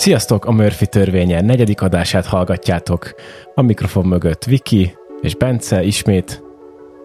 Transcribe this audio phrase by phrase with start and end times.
[0.00, 3.14] Sziasztok, a Murphy törvénye negyedik adását hallgatjátok.
[3.54, 6.42] A mikrofon mögött Viki és Bence ismét.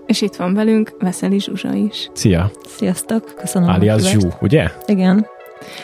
[0.06, 2.10] És itt van velünk Veszeli Zsuzsa is.
[2.14, 2.52] Szia!
[2.66, 4.70] Sziasztok, köszönöm Alias Zsú, ugye?
[4.86, 5.28] Igen.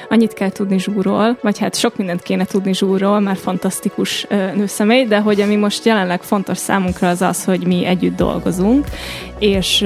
[0.10, 5.20] Annyit kell tudni Zsúról, vagy hát sok mindent kéne tudni Zsúról, már fantasztikus nőszemély, de
[5.20, 8.86] hogy ami most jelenleg fontos számunkra az az, hogy mi együtt dolgozunk,
[9.40, 9.86] és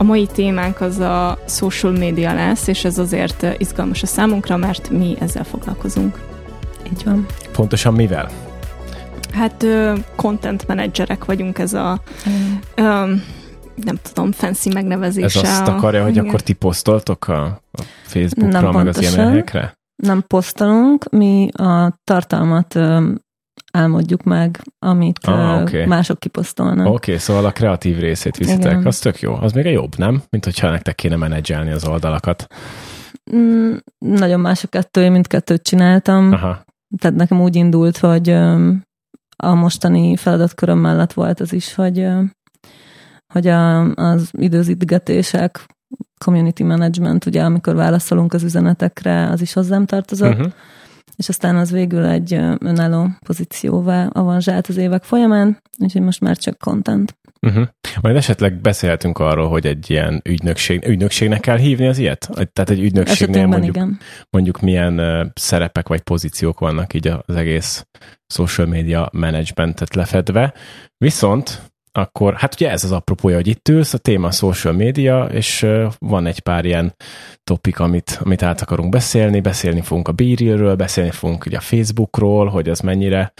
[0.00, 4.90] a mai témánk az a social media lesz, és ez azért izgalmas a számunkra, mert
[4.90, 6.18] mi ezzel foglalkozunk.
[6.92, 7.26] Így van.
[7.52, 8.30] Pontosan mivel?
[9.32, 9.66] Hát
[10.16, 12.84] content managerek vagyunk, ez a mm.
[12.84, 13.22] um,
[13.74, 15.40] nem tudom, fancy megnevezése.
[15.40, 16.26] Ez azt akarja, hogy igen.
[16.26, 19.04] akkor ti posztoltok a, a Facebookra, nem meg pontosan.
[19.04, 19.78] az ilyen helyekre?
[20.02, 22.74] Nem posztolunk, mi a tartalmat
[23.70, 25.86] álmodjuk meg, amit ah, okay.
[25.86, 26.86] mások kiposztolnak.
[26.86, 28.86] Oké, okay, szóval a kreatív részét viszitek, Igen.
[28.86, 29.34] az tök jó.
[29.34, 30.22] Az még a jobb, nem?
[30.30, 32.46] Mint hogyha nektek kéne menedzselni az oldalakat.
[33.36, 36.32] Mm, nagyon más a kettő, én mindkettőt csináltam.
[36.32, 36.64] Aha.
[36.98, 38.30] Tehát nekem úgy indult, hogy
[39.36, 42.06] a mostani feladatköröm mellett volt az is, hogy,
[43.32, 45.66] hogy a, az időzítgetések,
[46.24, 50.34] community management, ugye amikor válaszolunk az üzenetekre, az is hozzám tartozott.
[50.34, 50.52] Uh-huh
[51.20, 56.58] és aztán az végül egy önálló pozícióvá avanzsált az évek folyamán, úgyhogy most már csak
[56.58, 57.18] content.
[57.46, 57.66] Uh-huh.
[58.00, 62.28] Majd esetleg beszélhetünk arról, hogy egy ilyen ügynökség, ügynökségnek kell hívni az ilyet?
[62.52, 63.98] Tehát egy ügynökségnél mondjuk, igen.
[64.30, 67.86] mondjuk milyen szerepek vagy pozíciók vannak így az egész
[68.26, 70.54] social media managementet lefedve.
[70.96, 75.24] Viszont akkor hát ugye ez az apropója, hogy itt ülsz, a téma a social media,
[75.24, 75.66] és
[75.98, 76.94] van egy pár ilyen
[77.44, 82.46] topik, amit, amit át akarunk beszélni, beszélni fogunk a Beerilről, beszélni fogunk ugye a Facebookról,
[82.46, 83.32] hogy az mennyire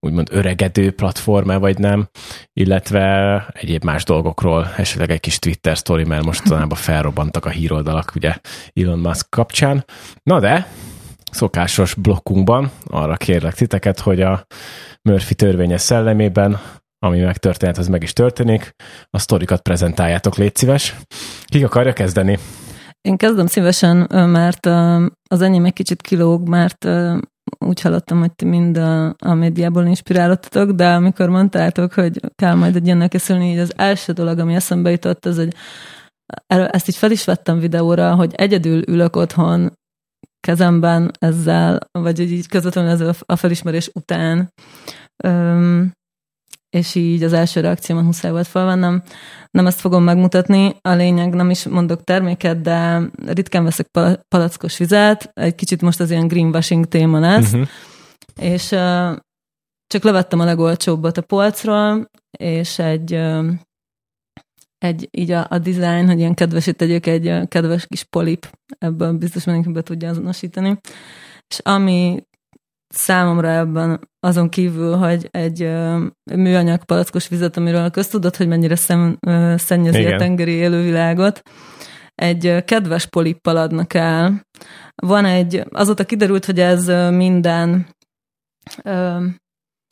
[0.00, 2.08] úgymond öregedő platforma vagy nem,
[2.52, 8.36] illetve egyéb más dolgokról, esetleg egy kis Twitter story, mert mostanában felrobbantak a híroldalak ugye
[8.74, 9.84] Elon Musk kapcsán.
[10.22, 10.66] Na de,
[11.30, 14.46] szokásos blokkunkban arra kérlek titeket, hogy a
[15.02, 16.60] Murphy törvénye szellemében
[16.98, 18.70] ami megtörtént, az meg is történik.
[19.10, 20.96] A sztorikat prezentáljátok, légy szíves.
[21.44, 22.38] Ki akarja kezdeni?
[23.00, 24.66] Én kezdem szívesen, mert
[25.30, 26.88] az enyém egy kicsit kilóg, mert
[27.58, 32.76] úgy hallottam, hogy ti mind a, a médiából inspirálottatok, de amikor mondtátok, hogy kell majd
[32.76, 35.54] egy ilyennek készülni, így az első dolog, ami eszembe jutott, az, hogy
[36.46, 39.72] ezt így fel is vettem videóra, hogy egyedül ülök otthon
[40.40, 44.52] kezemben ezzel, vagy így közvetlenül ezzel a felismerés után
[46.70, 49.02] és így az első reakciómat muszáj volt felvennem.
[49.50, 53.86] Nem ezt fogom megmutatni, a lényeg nem is mondok terméket, de ritkán veszek
[54.28, 57.68] palackos vizet, egy kicsit most az ilyen greenwashing téma lesz, uh-huh.
[58.40, 59.16] és uh,
[59.86, 63.52] csak levettem a legolcsóbbat a polcról, és egy, uh,
[64.78, 69.12] egy így a, a design, hogy ilyen kedvesít tegyük, egy uh, kedves kis polip, ebből
[69.12, 70.78] biztos mindenki be tudja azonosítani.
[71.48, 72.26] És ami
[72.88, 76.04] számomra ebben azon kívül, hogy egy ö,
[76.34, 80.12] műanyag palackos vizet, amiről köztudod, hogy mennyire szem, ö, szennyezi Igen.
[80.12, 81.42] a tengeri élővilágot,
[82.14, 84.42] egy ö, kedves polippal adnak el.
[84.94, 87.86] Van egy, azóta kiderült, hogy ez minden
[88.82, 89.24] ö,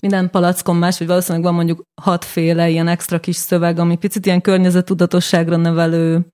[0.02, 4.40] minden palackon más, vagy valószínűleg van mondjuk hatféle ilyen extra kis szöveg, ami picit ilyen
[4.40, 6.26] környezetudatosságra nevelő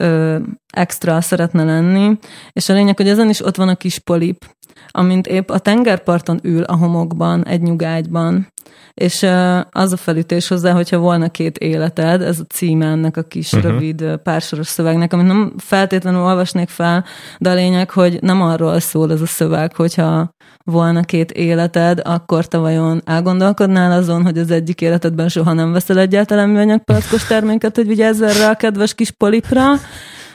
[0.00, 0.38] ö,
[0.72, 2.18] extra szeretne lenni,
[2.52, 4.44] és a lényeg, hogy ezen is ott van a kis polip,
[4.88, 8.48] amint épp a tengerparton ül a homokban, egy nyugágyban,
[8.94, 9.26] és
[9.70, 13.70] az a felütés hozzá, hogyha volna két életed, ez a címe ennek a kis uh-huh.
[13.70, 17.04] rövid pársoros szövegnek, amit nem feltétlenül olvasnék fel,
[17.38, 22.46] de a lényeg, hogy nem arról szól ez a szöveg, hogyha volna két életed, akkor
[22.46, 27.76] te vajon elgondolkodnál azon, hogy az egyik életedben soha nem veszel egyáltalán műanyag palackos terméket,
[27.76, 29.64] hogy vigyázz erre a kedves kis polipra,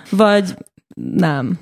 [0.09, 0.53] vagy
[0.95, 1.59] nem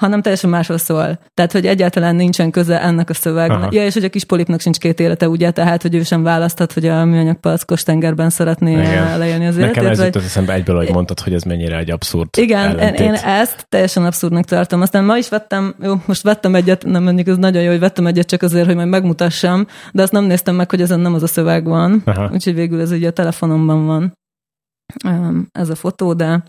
[0.00, 1.18] hanem teljesen másról szól.
[1.34, 3.72] Tehát, hogy egyáltalán nincsen köze ennek a szövegnek.
[3.72, 6.72] Ja, és hogy a kis polipnak sincs két élete, ugye, tehát, hogy ő sem választhat,
[6.72, 9.18] hogy a műanyag palackos tengerben szeretné Igen.
[9.18, 9.74] leélni az életét.
[9.74, 13.00] Nekem ez jutott eszembe egyből, hogy mondtad, hogy ez mennyire egy abszurd Igen, ellentét.
[13.00, 14.80] én ezt teljesen abszurdnak tartom.
[14.80, 18.06] Aztán ma is vettem, jó, most vettem egyet, nem mondjuk ez nagyon jó, hogy vettem
[18.06, 21.22] egyet csak azért, hogy majd megmutassam, de azt nem néztem meg, hogy ezen nem az
[21.22, 22.02] a szöveg van.
[22.04, 22.30] Aha.
[22.32, 24.20] Úgyhogy végül ez ugye a telefonomban van
[25.52, 26.42] ez a fotó, de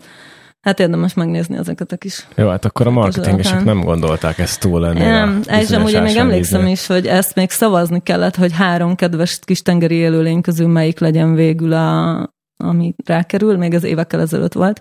[0.64, 2.26] Hát érdemes megnézni ezeket a kis...
[2.36, 4.98] Jó, hát akkor a marketingesek nem gondolták ezt túl lenni.
[4.98, 9.62] Nem, és amúgy még emlékszem is, hogy ezt még szavazni kellett, hogy három kedves kis
[9.62, 12.12] tengeri élőlény közül melyik legyen végül, a,
[12.56, 14.80] ami rákerül, még az évekkel ezelőtt volt.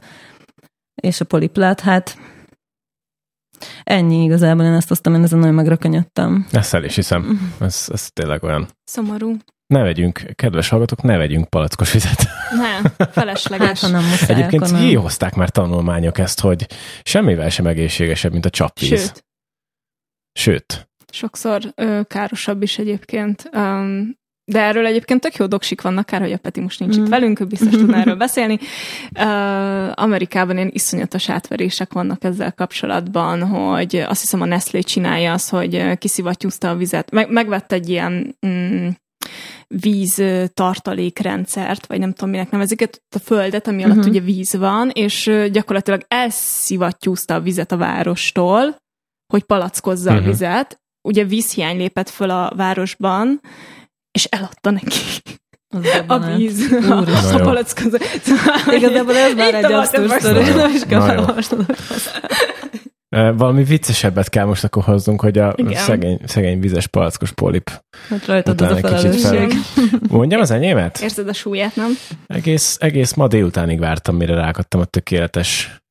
[1.02, 2.18] És a poliplát, hát
[3.84, 6.48] ennyi igazából, én ezt aztán én ezen nagyon megrakanyodtam.
[6.52, 7.54] Ezt el is hiszem.
[7.60, 8.68] Ez, ez tényleg olyan.
[8.84, 9.38] Szomorú
[9.74, 12.28] ne vegyünk, kedves hallgatók, ne vegyünk palackos vizet.
[12.56, 13.82] Nem, felesleges.
[13.82, 16.68] Hát, nem muszáj, Egyébként kihozták már tanulmányok ezt, hogy
[17.04, 18.90] semmivel sem egészségesebb, mint a csapvíz.
[18.90, 19.26] Sőt.
[20.34, 20.90] Sőt.
[21.12, 23.50] Sokszor ö, károsabb is egyébként.
[23.54, 27.04] Um, de erről egyébként tök jó doksik vannak, kár, hogy a Peti most nincs mm.
[27.04, 28.60] itt velünk, ő biztos tudna erről beszélni.
[29.20, 35.50] Uh, Amerikában ilyen iszonyatos átverések vannak ezzel kapcsolatban, hogy azt hiszem a Nestlé csinálja az,
[35.50, 37.12] hogy kiszivattyúzta a vizet.
[37.12, 38.88] Meg, megvett egy ilyen mm,
[39.82, 40.24] víz
[40.54, 44.12] tartalékrendszert, vagy nem tudom, minek nevezik, a földet, ami alatt uh-huh.
[44.12, 48.76] ugye víz van, és gyakorlatilag elszivattyúzta a vizet a várostól,
[49.34, 50.18] hogy palackozza uh-huh.
[50.18, 50.30] a mhm.
[50.30, 50.82] vizet.
[51.08, 53.42] Ugye vízhiány lépett föl a városban,
[54.12, 55.00] és eladta neki.
[56.08, 56.98] A víz, a,
[57.34, 57.98] a palackozó.
[58.22, 59.68] Szóval, Igazából ez már egy
[60.56, 61.02] nem is kell
[63.14, 68.62] valami viccesebbet kell most akkor hozzunk, hogy a szegény, szegény vizes palackos polip hát rajtad
[68.62, 69.54] az a felelősség.
[70.10, 71.00] Mondjam az enyémet?
[71.02, 71.92] Érzed a súlyát, nem?
[72.28, 75.82] Egész, egész ma délutánig vártam, mire rákattam a tökéletes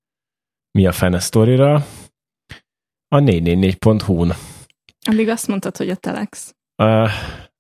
[0.79, 1.87] mi a fene sztorira.
[3.09, 4.35] A 444.hu-n.
[5.05, 6.55] Addig azt mondtad, hogy a Telex.
[6.83, 7.09] Uh,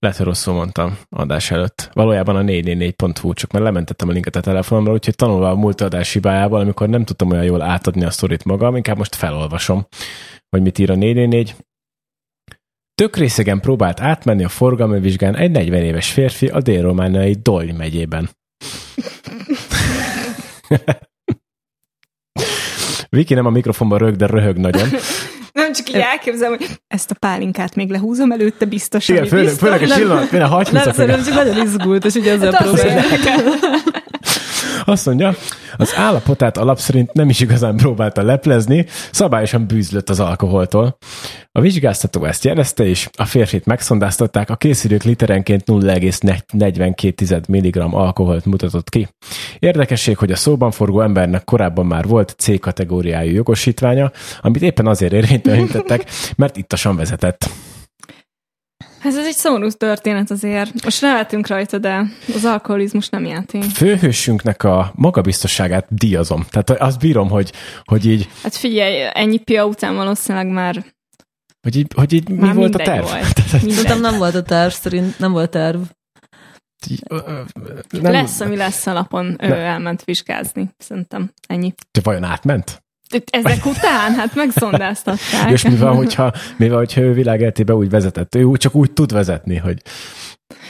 [0.02, 1.90] lehet, hogy rosszul mondtam adás előtt.
[1.92, 6.12] Valójában a 444.hu, csak mert lementettem a linket a telefonomra, úgyhogy tanulva a múlt adás
[6.12, 9.86] hibájával, amikor nem tudtam olyan jól átadni a sztorit magam, inkább most felolvasom,
[10.48, 11.54] hogy mit ír a 444.
[12.94, 18.30] Tök részegen próbált átmenni a forgalmi vizsgán egy 40 éves férfi a dél-romániai Dolj megyében.
[23.08, 24.88] Viki nem a mikrofonban rög, de röhög nagyon.
[25.52, 29.68] Nem csak így elképzelem, hogy ezt a pálinkát még lehúzom előtte biztos, Igen, főleg, biztos.
[29.68, 34.01] főleg a csillag, a Nem, szerintem csak nagyon izgult, és ugye ezzel hát próbálják.
[34.84, 35.34] Azt mondja,
[35.76, 40.98] az állapotát alap szerint nem is igazán próbálta leplezni, szabályosan bűzlött az alkoholtól.
[41.52, 48.88] A vizsgáztató ezt jelezte, és a férfit megszondáztatták, a készülők literenként 0,42 mg alkoholt mutatott
[48.88, 49.08] ki.
[49.58, 55.12] Érdekesség, hogy a szóban forgó embernek korábban már volt C kategóriájú jogosítványa, amit éppen azért
[55.12, 56.04] érvénytelenítettek,
[56.36, 57.50] mert ittasan vezetett.
[59.02, 60.84] Ez, ez egy szomorú történet azért.
[60.84, 63.62] Most nevetünk rajta, de az alkoholizmus nem játék.
[63.62, 66.46] Főhősünknek a magabiztosságát díjazom.
[66.50, 67.52] Tehát azt bírom, hogy,
[67.84, 68.28] hogy így...
[68.42, 70.84] Hát figyelj, ennyi pia után valószínűleg már
[71.62, 73.04] hogy így, hogy így mi volt a terv?
[73.04, 73.38] Volt.
[73.60, 75.80] Szerintem nem volt a terv, szerint nem volt terv.
[77.90, 81.32] Nem, lesz, ami lesz a napon, ő elment vizsgázni, szerintem.
[81.46, 81.74] Ennyi.
[81.90, 82.82] Te vajon átment?
[83.30, 84.14] Ezek után?
[84.14, 85.50] Hát megszondáztatták.
[85.50, 88.34] És mi van, hogyha, mi van, hogyha ő világeltébe úgy vezetett?
[88.34, 89.82] Ő csak úgy tud vezetni, hogy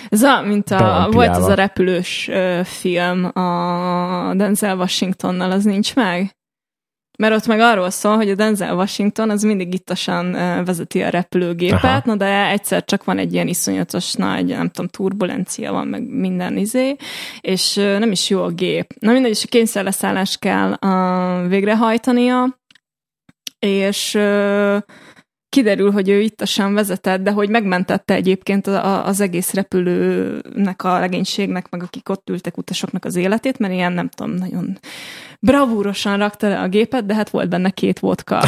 [0.08, 5.94] ez a, mint a, volt az a repülős ö, film a Denzel Washingtonnal, az nincs
[5.94, 6.36] meg?
[7.18, 10.32] Mert ott meg arról szól, hogy a Denzel Washington az mindig ittasan
[10.64, 12.02] vezeti a repülőgépet, Aha.
[12.04, 16.56] na de egyszer csak van egy ilyen iszonyatos nagy, nem tudom, turbulencia van, meg minden
[16.56, 16.96] izé,
[17.40, 18.94] és nem is jó a gép.
[18.98, 22.58] Na mindegy, és a kényszerleszállást kell uh, végrehajtania,
[23.58, 24.76] és uh,
[25.52, 28.66] kiderül, hogy ő ittasan vezetett, de hogy megmentette egyébként
[29.04, 34.08] az egész repülőnek, a legénységnek, meg akik ott ültek utasoknak az életét, mert ilyen nem
[34.08, 34.78] tudom, nagyon
[35.40, 38.42] bravúrosan rakta le a gépet, de hát volt benne két vodka.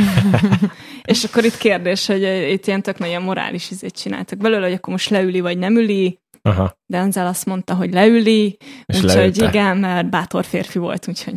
[1.12, 4.92] és akkor itt kérdés, hogy itt ilyen tök nagyon morális izét csináltak belőle, hogy akkor
[4.92, 6.18] most leüli, vagy nem üli.
[6.42, 6.76] Aha.
[6.86, 8.56] Denzel azt mondta, hogy leüli,
[8.86, 11.34] úgyhogy igen, mert bátor férfi volt, úgyhogy...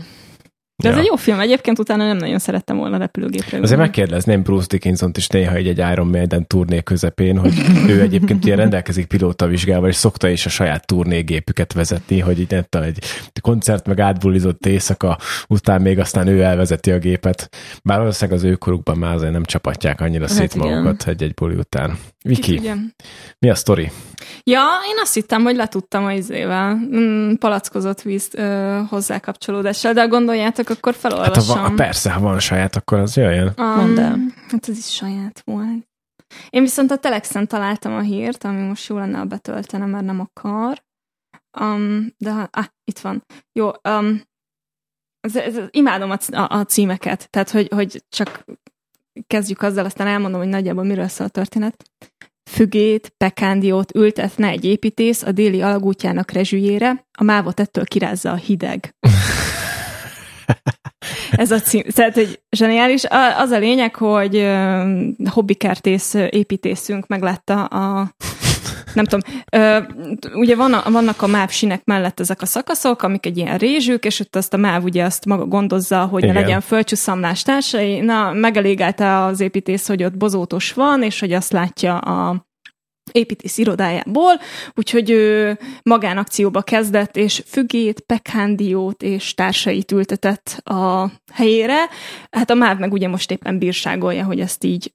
[0.81, 0.93] De ja.
[0.93, 3.59] ez egy jó film, egyébként utána nem nagyon szerettem volna repülőgépre.
[3.61, 7.53] Azért megkérdezném Bruce Dickinson-t is néha egy, egy Iron Maiden turné közepén, hogy
[7.87, 12.53] ő egyébként ilyen rendelkezik pilóta vizsgával, és szokta is a saját turnégépüket vezetni, hogy itt
[12.71, 13.03] egy
[13.41, 17.49] koncert meg átbulizott éjszaka, után még aztán ő elvezeti a gépet.
[17.83, 20.67] Bár valószínűleg az őkorukban már azért nem csapatják annyira hát szét igen.
[20.67, 21.97] magukat egy-egy buli után.
[22.23, 22.61] Viki,
[23.39, 23.91] mi a sztori?
[24.43, 30.05] Ja, én azt hittem, hogy letudtam a izével, mm, palackozott víz ö, hozzá kapcsolódással, de
[30.05, 31.57] gondoljátok, akkor felolvasom.
[31.57, 33.53] Hát ha, persze, ha van saját, akkor az jöjjön.
[33.57, 34.19] Um, Mondd el.
[34.49, 35.89] Hát ez is saját volt.
[36.49, 40.83] Én viszont a Telexen találtam a hírt, ami most jó lenne, betöltene, mert nem akar.
[41.59, 43.25] Um, de, ah, itt van.
[43.51, 44.21] Jó, um,
[45.19, 48.45] ez, ez, imádom a, a, a címeket, tehát hogy, hogy csak
[49.27, 51.83] kezdjük azzal, aztán elmondom, hogy nagyjából miről szól a történet.
[52.49, 58.95] Fügét, pekándiót ültetne egy építész a déli alagútjának rezsüjére, a mávot ettől kirázza a hideg.
[61.31, 61.81] Ez a cím.
[61.81, 63.03] Tehát, hogy zseniális.
[63.37, 64.47] Az a lényeg, hogy
[65.29, 68.15] hobbikertész építészünk meglátta a
[68.93, 69.79] nem tudom, ö,
[70.33, 74.05] ugye van a, vannak a MÁV sinek mellett ezek a szakaszok, amik egy ilyen rézsük,
[74.05, 76.35] és ott azt a MÁV ugye azt maga gondozza, hogy Igen.
[76.35, 77.99] ne legyen földcsúszamlás társai.
[77.99, 82.49] Na, megelégelte az építész, hogy ott bozótos van, és hogy azt látja a
[83.11, 84.39] építész irodájából,
[84.75, 91.77] úgyhogy ő magánakcióba kezdett, és fügét, pekándiót és társait ültetett a helyére.
[92.31, 94.91] Hát a MÁV meg ugye most éppen bírságolja, hogy ezt így,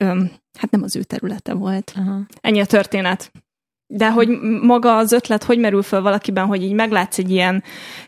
[0.58, 1.92] hát nem az ő területe volt.
[1.96, 2.20] Aha.
[2.40, 3.32] Ennyi a történet.
[3.88, 4.28] De hogy
[4.62, 7.62] maga az ötlet hogy merül föl valakiben, hogy így meglátsz egy ilyen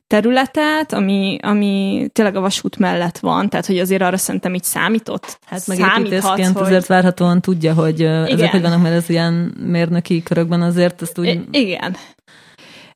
[0.07, 5.39] területet, ami, ami tényleg a vasút mellett van, tehát hogy azért arra szerintem így számított.
[5.47, 6.67] Hát meg építészként hogy...
[6.67, 8.27] azért várhatóan tudja, hogy igen.
[8.27, 11.27] ezek hogy vannak, mert ez ilyen mérnöki körökben azért ezt úgy...
[11.27, 11.97] I- igen.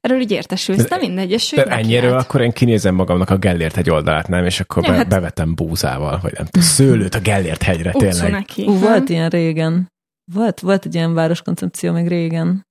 [0.00, 3.90] Erről így értesülsz, de mindegy, és De ennyiről akkor én kinézem magamnak a Gellért egy
[3.90, 4.44] oldalát, nem?
[4.44, 5.08] És akkor ja, be, hát...
[5.08, 8.30] bevetem búzával, vagy nem tudom, szőlőt a Gellért hegyre, tényleg.
[8.30, 8.62] Neki.
[8.66, 9.90] Ú, volt ilyen régen.
[10.32, 12.66] Volt, volt egy ilyen városkoncepció még régen.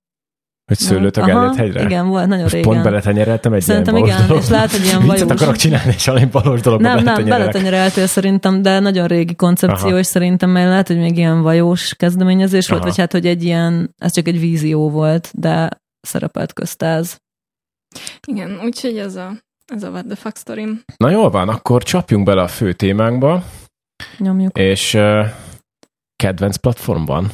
[0.64, 1.82] Hogy szőlőt a Gellért hegyre?
[1.82, 2.70] Igen, volt, nagyon Most régen.
[2.70, 4.42] pont beletenyereltem egy Szerintem ilyen igen, dolog.
[4.42, 5.30] és látod, hogy ilyen vajós.
[5.30, 9.98] akarok csinálni, és valami balos dologba Nem, nem, beletenyereltél szerintem, de nagyon régi koncepció, Aha.
[9.98, 12.74] és szerintem mert lehet, hogy még ilyen vajós kezdeményezés Aha.
[12.74, 15.68] volt, vagy hát, hogy egy ilyen, ez csak egy vízió volt, de
[16.00, 17.20] szerepelt köztáz.
[18.26, 19.32] Igen, úgyhogy ez a,
[19.74, 20.66] ez a what the fuck story.
[20.96, 23.44] Na jól van, akkor csapjunk bele a fő témánkba.
[24.18, 24.58] Nyomjuk.
[24.58, 25.26] És uh,
[26.16, 27.30] kedvenc platform van?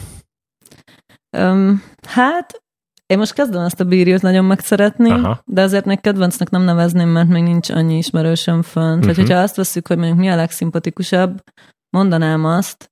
[1.39, 2.63] Um, hát
[3.09, 5.43] én most kezdem ezt a bírjót nagyon megszeretni, Aha.
[5.45, 8.97] de azért még kedvencnek nem nevezném, mert még nincs annyi ismerősöm fönt.
[8.97, 9.11] Uh-huh.
[9.11, 9.21] Mhm.
[9.21, 11.43] hogyha azt veszük, hogy mondjuk mi a legszimpatikusabb,
[11.97, 12.91] mondanám azt.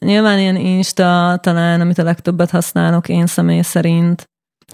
[0.00, 4.30] Nyilván ilyen Insta talán, amit a legtöbbet használok én személy szerint,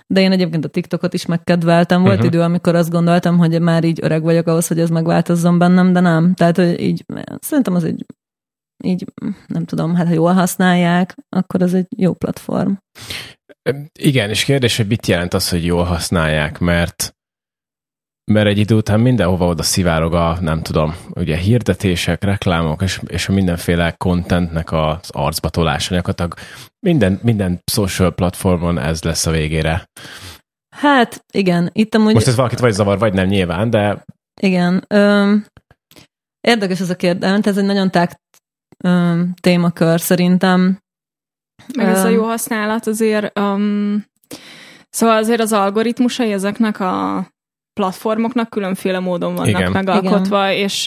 [0.07, 2.03] de én egyébként a TikTokot is megkedveltem.
[2.03, 2.29] Volt uh-huh.
[2.29, 6.01] idő, amikor azt gondoltam, hogy már így öreg vagyok ahhoz, hogy ez megváltozzon bennem, de
[6.01, 6.35] nem.
[6.35, 7.05] Tehát, hogy így
[7.41, 8.05] szerintem az egy
[8.85, 9.05] így
[9.47, 12.73] nem tudom, hát ha jól használják, akkor az egy jó platform.
[13.99, 17.17] Igen, és kérdés, hogy mit jelent az, hogy jól használják, mert
[18.25, 23.29] mert egy idő után mindenhova oda szivárog a, nem tudom, ugye hirdetések, reklámok, és, és
[23.29, 26.35] a mindenféle contentnek az arcba tolása, gyakorlatilag
[26.87, 29.85] minden, minden social platformon ez lesz a végére.
[30.77, 32.15] Hát, igen, itt amúgy...
[32.15, 34.05] Most ez valakit vagy zavar, vagy nem nyilván, de...
[34.41, 34.85] Igen.
[34.89, 35.47] Öm,
[36.41, 38.21] érdekes ez a kérdés, ez egy nagyon tág
[38.83, 40.79] öm, témakör szerintem.
[41.77, 44.05] Meg ez a jó használat azért, um,
[44.91, 47.27] szóval azért az algoritmusai ezeknek a
[47.81, 49.73] platformoknak különféle módon vannak Igen.
[49.73, 50.65] megalkotva, Igen.
[50.65, 50.87] és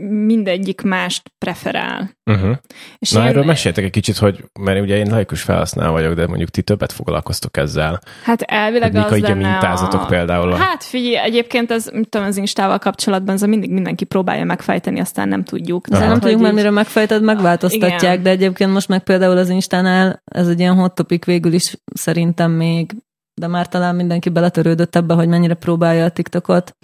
[0.00, 2.10] mindegyik mást preferál.
[2.30, 2.56] Uh-huh.
[2.98, 3.26] És Na én...
[3.26, 6.92] erről meséltek egy kicsit, hogy, mert ugye én laikus felhasználó vagyok, de mondjuk ti többet
[6.92, 8.00] foglalkoztok ezzel.
[8.24, 10.06] Hát elvileg hogy az mik a mintázatok a...
[10.06, 10.52] például.
[10.52, 15.28] Hát figyelj, egyébként ez, mit tudom, az Instával kapcsolatban ez mindig mindenki próbálja megfejteni, aztán
[15.28, 15.86] nem tudjuk.
[15.90, 16.06] Aha.
[16.06, 18.22] nem tudjuk, mert mire megfejted, megváltoztatják, Igen.
[18.22, 22.50] de egyébként most meg például az Instánál ez egy ilyen hot topic végül is szerintem
[22.50, 22.92] még,
[23.34, 26.76] de már talán mindenki beletörődött ebbe, hogy mennyire próbálja a TikTokot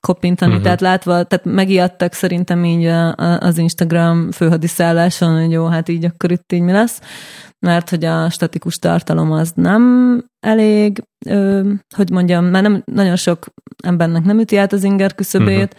[0.00, 0.64] kopintani, uh-huh.
[0.64, 6.04] tehát látva, tehát megijedtek szerintem így a, a, az Instagram főhadiszálláson, hogy jó, hát így
[6.04, 7.00] akkor itt így mi lesz,
[7.58, 13.46] mert hogy a statikus tartalom az nem elég, ö, hogy mondjam, mert nem, nagyon sok
[13.84, 15.76] embernek nem üti át az inger küszöbét,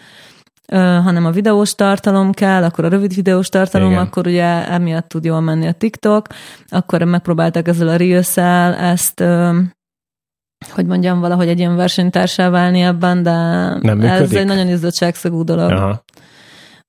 [0.73, 1.03] uh-huh.
[1.03, 4.01] hanem a videós tartalom kell, akkor a rövid videós tartalom, Igen.
[4.01, 6.27] akkor ugye emiatt tud jól menni a TikTok,
[6.67, 8.37] akkor megpróbálták ezzel a reels
[8.77, 9.59] ezt ö,
[10.69, 13.31] hogy mondjam, valahogy egy ilyen versenytársá válni ebben, de
[13.81, 15.71] nem ez egy nagyon izzottságszagú dolog.
[15.71, 16.03] Aha.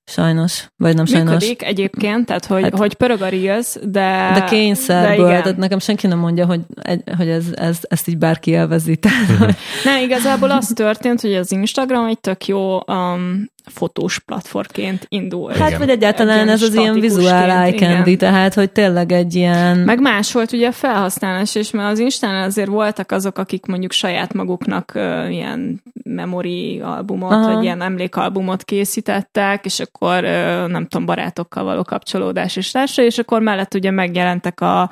[0.05, 1.31] Sajnos, vagy nem sajnos.
[1.31, 4.31] Működik egyébként, tehát hogy, hát, hogy pörög a Reels, de...
[4.33, 8.17] De kényszerből, de tehát nekem senki nem mondja, hogy, egy, hogy ez, ez, ezt így
[8.17, 8.95] bárki élvezi.
[8.95, 9.55] Tehát, uh-huh.
[9.83, 15.51] Nem, igazából az történt, hogy az Instagram egy tök jó um, fotós platformként indul.
[15.51, 15.79] Hát, igen.
[15.79, 19.77] vagy egyáltalán ez az ilyen vizuál eye candy, tehát, hogy tényleg egy ilyen...
[19.77, 23.91] Meg más volt ugye a felhasználás, és mert az Instán azért voltak azok, akik mondjuk
[23.91, 27.53] saját maguknak uh, ilyen memory albumot, Aha.
[27.53, 33.17] vagy ilyen emlékalbumot készítettek, és akkor uh, nem tudom, barátokkal való kapcsolódás és társa, és
[33.17, 34.89] akkor mellett ugye megjelentek a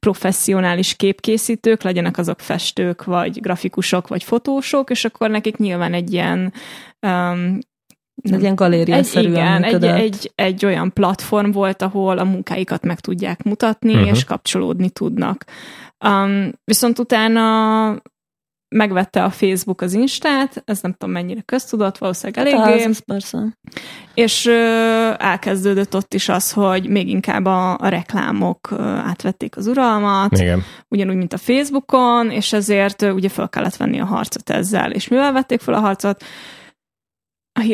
[0.00, 6.52] professzionális képkészítők, legyenek azok festők, vagy grafikusok, vagy fotósok, és akkor nekik nyilván egy ilyen
[7.00, 7.58] um,
[8.22, 13.00] egy ilyen galériaszerűen egy, igen, egy, egy, egy olyan platform volt, ahol a munkáikat meg
[13.00, 14.08] tudják mutatni, uh-huh.
[14.08, 15.44] és kapcsolódni tudnak.
[16.04, 18.02] Um, viszont utána
[18.76, 22.82] megvette a Facebook az Instát, ez nem tudom mennyire köztudott, valószínűleg hát eléggé.
[22.82, 23.58] Hát, persze.
[24.14, 29.66] És ö, elkezdődött ott is az, hogy még inkább a, a reklámok ö, átvették az
[29.66, 30.62] uralmat, Igen.
[30.88, 34.90] ugyanúgy, mint a Facebookon, és ezért ö, ugye fel kellett venni a harcot ezzel.
[34.90, 36.24] És mivel vették fel a harcot?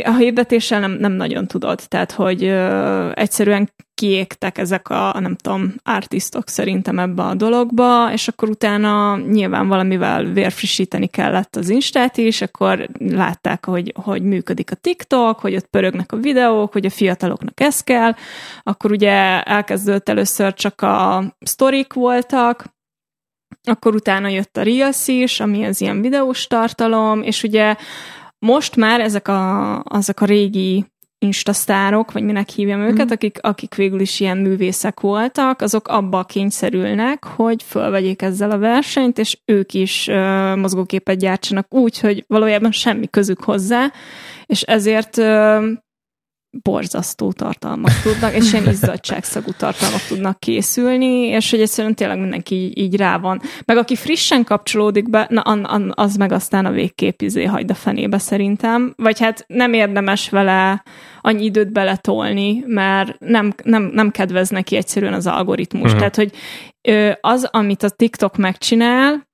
[0.05, 5.75] A hirdetéssel nem, nem nagyon tudod, tehát hogy ö, egyszerűen kiégtek ezek a, nem tudom,
[5.83, 12.43] artistok szerintem ebbe a dologba, és akkor utána nyilván valamivel vérfrissíteni kellett az Instát is,
[12.43, 17.61] akkor látták, hogy, hogy működik a TikTok, hogy ott pörögnek a videók, hogy a fiataloknak
[17.61, 18.15] ez kell,
[18.63, 22.65] akkor ugye elkezdődött először csak a sztorik voltak,
[23.63, 27.77] akkor utána jött a Reels is, ami az ilyen videós tartalom, és ugye
[28.39, 30.85] most már ezek a, azok a régi
[31.19, 33.13] instasztárok, vagy minek hívjam őket, mm.
[33.13, 39.19] akik, akik végül is ilyen művészek voltak, azok abba kényszerülnek, hogy fölvegyék ezzel a versenyt,
[39.19, 43.93] és ők is uh, mozgóképet gyártsanak úgy, hogy valójában semmi közük hozzá,
[44.47, 45.65] és ezért uh,
[46.63, 52.79] borzasztó tartalmak tudnak, és ilyen izzadságszagú tartalmak tudnak készülni, és hogy egyszerűen tényleg mindenki így,
[52.79, 53.41] így rá van.
[53.65, 55.41] Meg aki frissen kapcsolódik be, na,
[55.91, 60.83] az meg aztán a végkép izé hagyd a fenébe szerintem, vagy hát nem érdemes vele
[61.21, 65.93] annyi időt beletolni, mert nem, nem, nem kedvez neki egyszerűen az algoritmus.
[65.93, 65.99] Uh-huh.
[65.99, 66.31] Tehát, hogy
[67.21, 69.26] az, amit a TikTok megcsinál,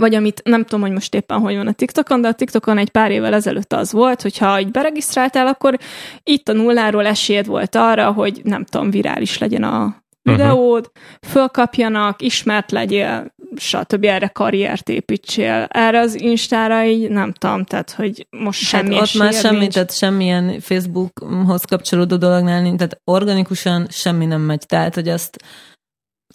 [0.00, 2.90] vagy amit nem tudom, hogy most éppen hogy van a TikTokon, de a TikTokon egy
[2.90, 5.78] pár évvel ezelőtt az volt, hogyha így beregisztráltál, akkor
[6.22, 11.32] itt a nulláról esélyed volt arra, hogy nem tudom, virális legyen a videód, uh-huh.
[11.32, 14.04] fölkapjanak, ismert legyél, stb.
[14.04, 15.66] erre karriert építsél.
[15.70, 19.72] Erre az Instára így nem tudom, tehát, hogy most hát semmi ott már semmi, nincs.
[19.72, 24.66] tehát semmilyen Facebookhoz kapcsolódó dolognál nincs, tehát organikusan semmi nem megy.
[24.66, 25.36] Tehát, hogy azt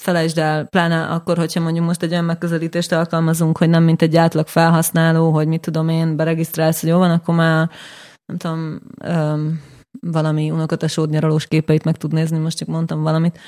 [0.01, 4.17] felejtsd el, pláne akkor, hogyha mondjuk most egy olyan megközelítést alkalmazunk, hogy nem mint egy
[4.17, 7.69] átlag felhasználó, hogy mit tudom én, beregisztrálsz, hogy jó van, akkor már
[8.25, 9.61] nem tudom, um,
[9.99, 13.39] valami unokatesód nyaralós képeit meg tud nézni, most csak mondtam valamit,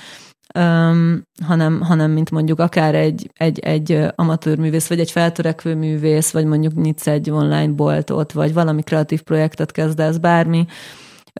[0.60, 6.32] um, hanem, hanem mint mondjuk akár egy, egy, egy amatőr művész, vagy egy feltörekvő művész,
[6.32, 10.66] vagy mondjuk nyitsz egy online boltot, vagy valami kreatív projektet kezdesz, bármi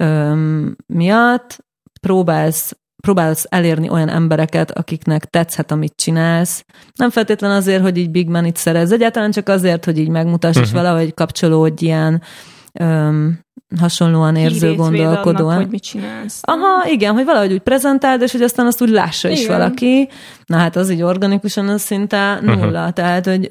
[0.02, 1.66] um, miatt,
[2.02, 6.66] próbálsz próbálsz elérni olyan embereket, akiknek tetszhet, amit csinálsz.
[6.96, 10.64] Nem feltétlen azért, hogy így big money-t szerez, egyáltalán csak azért, hogy így megmutass, uh-huh.
[10.64, 10.82] és mhm.
[10.84, 12.22] valahogy kapcsolódj ilyen
[12.80, 13.40] öm,
[13.80, 15.46] hasonlóan érző, Hírét gondolkodóan.
[15.46, 16.40] Annak, hogy mit csinálsz.
[16.42, 19.40] Aha, igen, hogy valahogy úgy prezentáld, és hogy aztán azt úgy lássa igen.
[19.40, 20.10] is valaki.
[20.46, 22.80] Na hát az így organikusan az szinte nulla.
[22.80, 22.94] Uh-huh.
[22.94, 23.48] Tehát, hogy,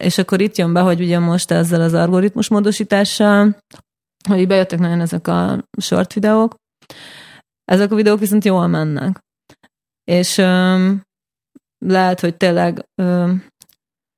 [0.00, 3.56] és akkor itt jön be, hogy ugye most ezzel az algoritmus módosítással,
[4.28, 6.54] hogy bejöttek nagyon ezek a short videók,
[7.72, 9.24] ezek a videók viszont jól mennek.
[10.04, 11.02] És öm,
[11.78, 13.46] lehet, hogy tényleg öm,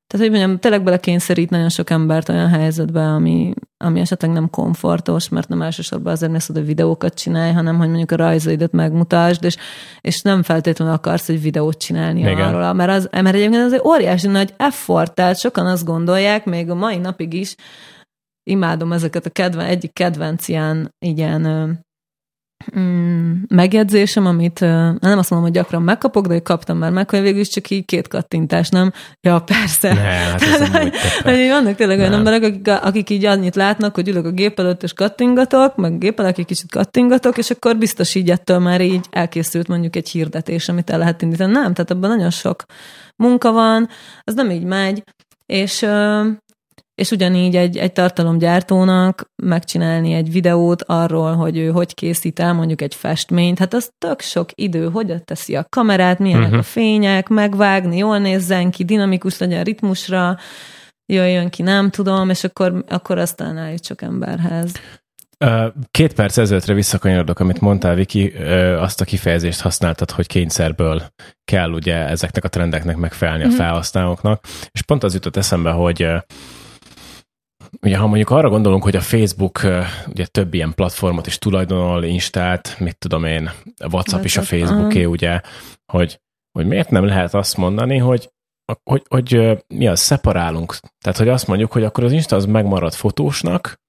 [0.08, 5.28] tehát, hogy mondjam, tényleg belekényszerít nagyon sok embert olyan helyzetbe, ami, ami esetleg nem komfortos,
[5.28, 9.56] mert nem elsősorban azért mész oda videókat csinálj, hanem hogy mondjuk a rajzaidat megmutasd, és,
[10.00, 12.40] és nem feltétlenül akarsz egy videót csinálni Igen.
[12.40, 16.70] arról, mert, az, mert egyébként ez egy óriási nagy effort, tehát sokan azt gondolják, még
[16.70, 17.54] a mai napig is,
[18.50, 21.42] imádom ezeket a kedven, egyik kedvenc ilyen, ilyen
[22.78, 27.40] mm, megjegyzésem, amit nem azt mondom, hogy gyakran megkapok, de kaptam már meg, hogy végül
[27.40, 28.92] is csak így két kattintás, nem?
[29.20, 29.94] Ja, persze.
[29.94, 30.68] Ne, hát ez
[31.22, 34.82] hogy vannak tényleg olyan emberek, akik, akik így annyit látnak, hogy ülök a gép előtt
[34.82, 39.06] és kattingatok, meg gép előtt egy kicsit kattingatok, és akkor biztos így ettől már így
[39.10, 41.52] elkészült mondjuk egy hirdetés, amit el lehet indítani.
[41.52, 42.64] Nem, tehát abban nagyon sok
[43.16, 43.88] munka van,
[44.24, 45.02] az nem így megy,
[45.46, 45.86] és
[46.98, 52.80] és ugyanígy egy, egy tartalomgyártónak megcsinálni egy videót arról, hogy ő hogy készít el mondjuk
[52.80, 56.58] egy festményt, hát az tök sok idő, hogy teszi a kamerát, milyenek uh-huh.
[56.58, 60.38] a fények, megvágni, jól nézzen ki, dinamikus legyen ritmusra,
[61.06, 64.72] jöjjön ki, nem tudom, és akkor, akkor aztán eljutsok emberhez.
[65.90, 68.28] Két perc ezelőttre visszakanyarodok, amit mondtál, Viki,
[68.78, 71.02] azt a kifejezést használtad, hogy kényszerből
[71.44, 73.56] kell ugye ezeknek a trendeknek megfelelni a mhm.
[73.56, 76.06] felhasználóknak, és pont az jutott eszembe, hogy
[77.82, 79.60] Ugye, ha mondjuk arra gondolunk, hogy a Facebook
[80.08, 83.50] ugye több ilyen platformot is tulajdonol, Instát, mit tudom én,
[83.90, 85.40] WhatsApp is a Facebooké, ugye,
[85.92, 86.20] hogy,
[86.52, 88.30] hogy miért nem lehet azt mondani, hogy
[88.82, 90.76] hogy, hogy mi az, szeparálunk.
[91.04, 93.80] Tehát, hogy azt mondjuk, hogy akkor az Insta az megmarad fotósnak,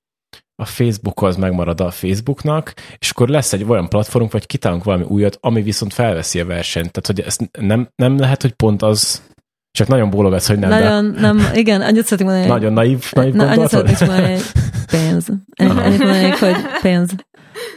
[0.56, 5.04] a Facebook az megmarad a Facebooknak, és akkor lesz egy olyan platformunk, vagy kitálunk valami
[5.04, 6.92] újat, ami viszont felveszi a versenyt.
[6.92, 9.24] Tehát, hogy ezt nem, nem lehet, hogy pont az
[9.72, 10.70] csak nagyon bólogatsz, hogy nem.
[10.70, 11.20] Nagyon, de...
[11.20, 12.48] nem, igen, annyit szeretnék mondani.
[12.48, 14.38] Nagyon naív, naív na, Annyit szeretnék mondani,
[14.92, 15.28] pénz.
[15.56, 17.10] Annyit mondani, hogy pénz.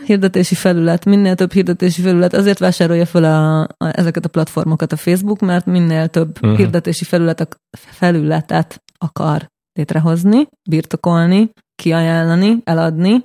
[0.05, 4.97] Hirdetési felület, minél több hirdetési felület, azért vásárolja fel a, a, ezeket a platformokat a
[4.97, 6.57] Facebook, mert minél több uh-huh.
[6.57, 11.51] hirdetési felület, felületet akar létrehozni, birtokolni,
[11.83, 13.25] kiajánlani, eladni,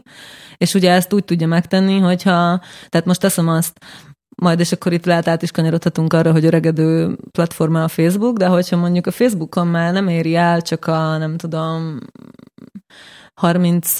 [0.58, 3.80] és ugye ezt úgy tudja megtenni, hogyha, tehát most teszem azt,
[4.42, 8.48] majd és akkor itt lehet át is kanyarodhatunk arra, hogy öregedő platforma a Facebook, de
[8.48, 12.00] hogyha mondjuk a Facebookon már nem éri el csak a, nem tudom,
[13.34, 13.98] 30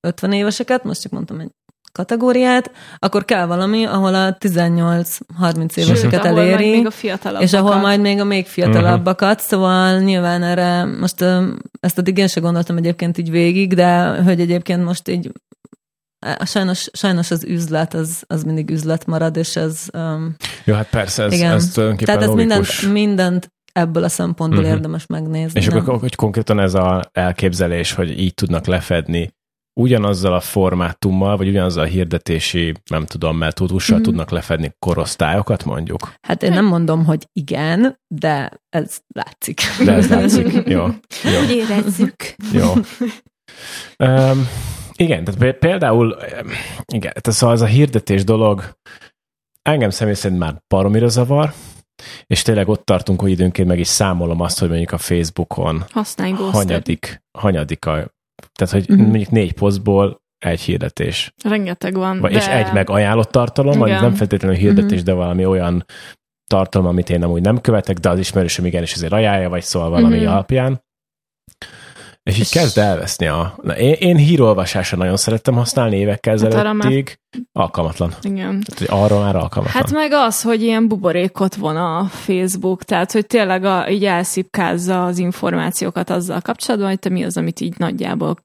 [0.00, 1.50] 50 éveseket, most csak mondtam egy
[1.92, 5.16] kategóriát, akkor kell valami, ahol a 18-30
[5.76, 6.90] éveseket Sőt, eléri, még a
[7.38, 9.46] és ahol majd még a még fiatalabbakat, uh-huh.
[9.46, 11.24] szóval nyilván erre most
[11.80, 15.30] ezt addig én sem gondoltam egyébként így végig, de hogy egyébként most így
[16.44, 19.86] sajnos, sajnos az üzlet, az, az mindig üzlet marad, és ez...
[19.92, 21.52] Um, Jó, hát persze, ez, igen.
[21.52, 24.74] ez tulajdonképpen Tehát ez mindent, mindent ebből a szempontból uh-huh.
[24.74, 25.60] érdemes megnézni.
[25.60, 25.78] És nem?
[25.78, 29.32] akkor hogy konkrétan ez az elképzelés, hogy így tudnak lefedni
[29.80, 34.04] ugyanazzal a formátummal, vagy ugyanazzal a hirdetési, nem tudom, metódussal mm-hmm.
[34.04, 36.14] tudnak lefedni korosztályokat, mondjuk?
[36.20, 39.60] Hát én nem mondom, hogy igen, de ez látszik.
[39.84, 40.52] De ez látszik.
[40.52, 40.86] Jó.
[41.32, 41.40] jó.
[41.42, 42.14] Úgy érezzük.
[42.52, 42.72] Jó.
[43.98, 44.48] Um,
[44.96, 46.16] igen, tehát például,
[46.92, 48.76] igen, tehát szóval ez a hirdetés dolog
[49.62, 51.52] engem személy szerint már baromira zavar,
[52.26, 55.84] és tényleg ott tartunk, hogy időnként meg is számolom azt, hogy mondjuk a Facebookon
[56.52, 58.12] hanyadik, hanyadik a
[58.52, 59.06] tehát, hogy uh-huh.
[59.06, 61.32] mondjuk négy posztból egy hirdetés.
[61.44, 62.20] Rengeteg van.
[62.20, 62.38] Vagy, de...
[62.38, 65.04] És egy meg ajánlott tartalom, vagy nem feltétlenül hirdetés, uh-huh.
[65.04, 65.84] de valami olyan
[66.46, 70.16] tartalom, amit én amúgy nem követek, de az ismerősöm igenis ezért ajánlja, vagy szól valami
[70.16, 70.32] uh-huh.
[70.32, 70.82] alapján.
[72.24, 73.54] És így kezd elveszni a...
[73.62, 77.18] Na, én, én hírolvasásra nagyon szerettem használni évekkel ezelőttig.
[77.32, 78.14] Hát alkalmatlan.
[78.22, 78.62] Igen.
[78.66, 79.82] Tehát, arról már alkalmatlan.
[79.82, 85.04] Hát meg az, hogy ilyen buborékot von a Facebook, tehát hogy tényleg a, így elszipkázza
[85.04, 88.36] az információkat azzal kapcsolatban, hogy te mi az, amit így nagyjából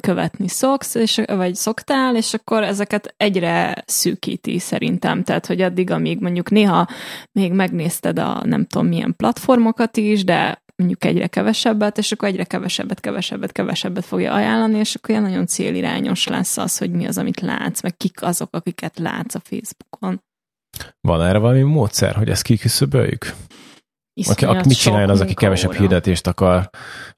[0.00, 5.22] követni szoksz, és, vagy szoktál, és akkor ezeket egyre szűkíti szerintem.
[5.22, 6.88] Tehát, hogy addig, amíg mondjuk néha
[7.32, 12.44] még megnézted a nem tudom milyen platformokat is, de mondjuk egyre kevesebbet, és akkor egyre
[12.44, 17.18] kevesebbet, kevesebbet, kevesebbet fogja ajánlani, és akkor ilyen nagyon célirányos lesz az, hogy mi az,
[17.18, 20.22] amit látsz, meg kik azok, akiket látsz a Facebookon.
[21.00, 23.34] Van erre valami módszer, hogy ezt kiküszöböljük?
[24.26, 25.78] Aki, aki mit csináljon az, aki kevesebb óra.
[25.78, 26.70] hirdetést akar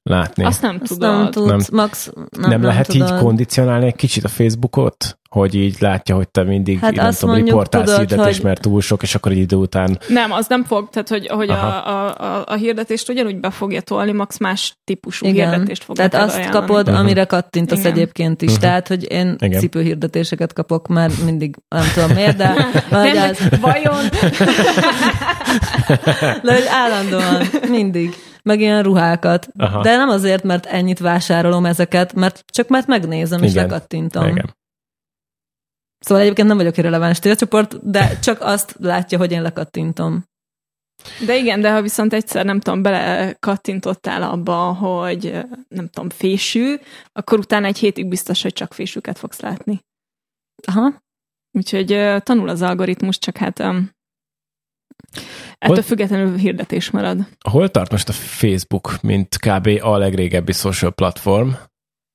[0.03, 0.43] látni?
[0.43, 1.17] Azt nem tudom.
[1.21, 3.09] Nem, tud, nem, max, nem, nem, nem lehet tudod.
[3.09, 5.19] így kondicionálni egy kicsit a Facebookot?
[5.35, 8.45] Hogy így látja, hogy te mindig hát nem tudom, mondjuk, riportálsz tudod, hirdetés, hogy...
[8.45, 9.99] mert túl sok, és akkor egy idő után...
[10.07, 13.81] Nem, az nem fog, tehát hogy, hogy a, a, a, a hirdetést ugyanúgy be fogja
[13.81, 15.49] tolni, max más típusú Igen.
[15.49, 16.59] hirdetést fog Tehát azt ajánlani.
[16.59, 16.99] kapod, uh-huh.
[16.99, 17.91] amire kattintasz Igen.
[17.91, 18.47] egyébként is.
[18.47, 18.63] Uh-huh.
[18.63, 19.59] Tehát, hogy én Igen.
[19.59, 22.53] cipőhirdetéseket kapok már mindig, nem tudom miért, de...
[22.89, 23.59] nem, az...
[23.61, 24.03] vajon?
[26.43, 29.47] de hogy állandóan, mindig meg ilyen ruhákat.
[29.57, 29.81] Aha.
[29.81, 33.49] De nem azért, mert ennyit vásárolom ezeket, mert csak mert megnézem, Igen.
[33.49, 34.27] és lekattintom.
[34.27, 34.59] Igen.
[36.05, 40.23] Szóval egyébként nem vagyok irreleváns célcsoport, de csak azt látja, hogy én lekattintom.
[41.25, 46.75] De igen, de ha viszont egyszer, nem tudom, bele kattintottál abba, hogy nem tudom, fésű,
[47.11, 49.79] akkor utána egy hétig biztos, hogy csak fésűket fogsz látni.
[50.67, 50.93] Aha.
[51.51, 53.89] Úgyhogy tanul az algoritmus, csak hát um,
[55.57, 57.27] ettől Hol, függetlenül hirdetés marad.
[57.49, 59.67] Hol tart most a Facebook, mint kb.
[59.81, 61.49] a legrégebbi social platform?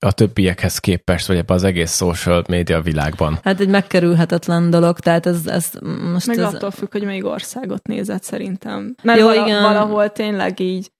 [0.06, 3.38] A többiekhez képest, vagy ebben az egész social média világban?
[3.42, 5.70] Hát egy megkerülhetetlen dolog, tehát ez, ez
[6.12, 6.26] most...
[6.26, 6.54] Meg ez...
[6.54, 8.94] attól függ, hogy melyik országot nézett szerintem.
[9.02, 9.62] Mert Jó, vala, igen.
[9.62, 10.90] valahol tényleg így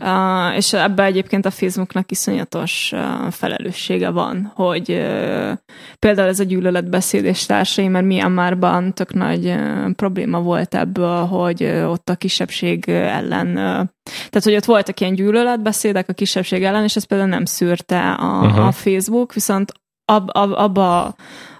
[0.00, 5.52] Uh, és ebben egyébként a Facebooknak iszonyatos uh, felelőssége van, hogy uh,
[5.98, 11.62] például ez a gyűlöletbeszéd és társai, mert Myanmarban tök nagy uh, probléma volt ebből, hogy
[11.62, 16.82] uh, ott a kisebbség ellen, uh, tehát hogy ott voltak ilyen gyűlöletbeszédek a kisebbség ellen,
[16.82, 18.66] és ez például nem szűrte a, uh-huh.
[18.66, 19.72] a Facebook, viszont
[20.04, 21.14] ab, ab, abba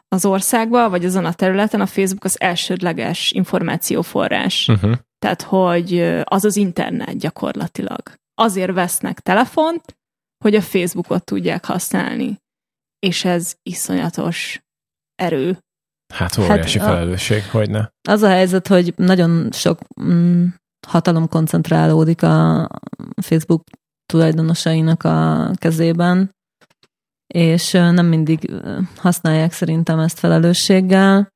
[0.08, 4.68] az országba, vagy azon a területen a Facebook az elsődleges információforrás.
[4.68, 4.92] Uh-huh.
[5.18, 8.02] Tehát, hogy az az internet gyakorlatilag
[8.42, 9.96] azért vesznek telefont,
[10.44, 12.40] hogy a Facebookot tudják használni.
[12.98, 14.60] És ez iszonyatos
[15.14, 15.58] erő.
[16.14, 17.88] Hát óriási hát, felelősség, hogy ne.
[18.08, 20.46] Az a helyzet, hogy nagyon sok mm,
[20.86, 22.68] hatalom koncentrálódik a
[23.22, 23.62] Facebook
[24.06, 26.30] tulajdonosainak a kezében,
[27.26, 28.50] és nem mindig
[28.96, 31.28] használják szerintem ezt felelősséggel.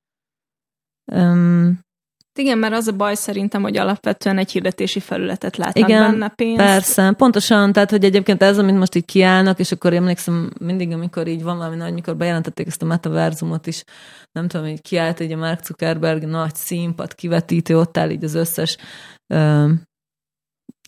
[2.38, 6.56] Igen, mert az a baj szerintem, hogy alapvetően egy hirdetési felületet látnak Igen, benne pénzt.
[6.56, 11.26] persze, pontosan, tehát hogy egyébként ez, amit most így kiállnak, és akkor emlékszem mindig, amikor
[11.26, 13.84] így van valami nagy, amikor bejelentették ezt a metaverzumot is,
[14.32, 18.34] nem tudom, hogy kiállt egy a Mark Zuckerberg nagy színpad kivetítő, ott áll így az
[18.34, 18.76] összes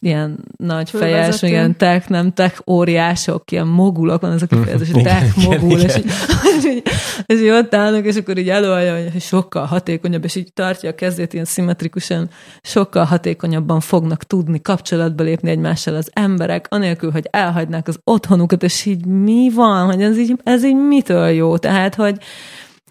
[0.00, 5.02] ilyen nagy fejes, ilyen tech, nem tech óriások, ilyen mogulok, van ez a kifejezés, hogy
[5.02, 6.04] tech mogul, és, így,
[6.56, 6.82] és, így,
[7.26, 10.94] és így ott állnak, és akkor így előadja, hogy sokkal hatékonyabb, és így tartja a
[10.94, 12.28] kezét ilyen szimmetrikusan,
[12.62, 18.84] sokkal hatékonyabban fognak tudni kapcsolatba lépni egymással az emberek, anélkül, hogy elhagynák az otthonukat, és
[18.84, 21.56] így mi van, hogy ez így, ez így mitől jó?
[21.56, 22.18] Tehát, hogy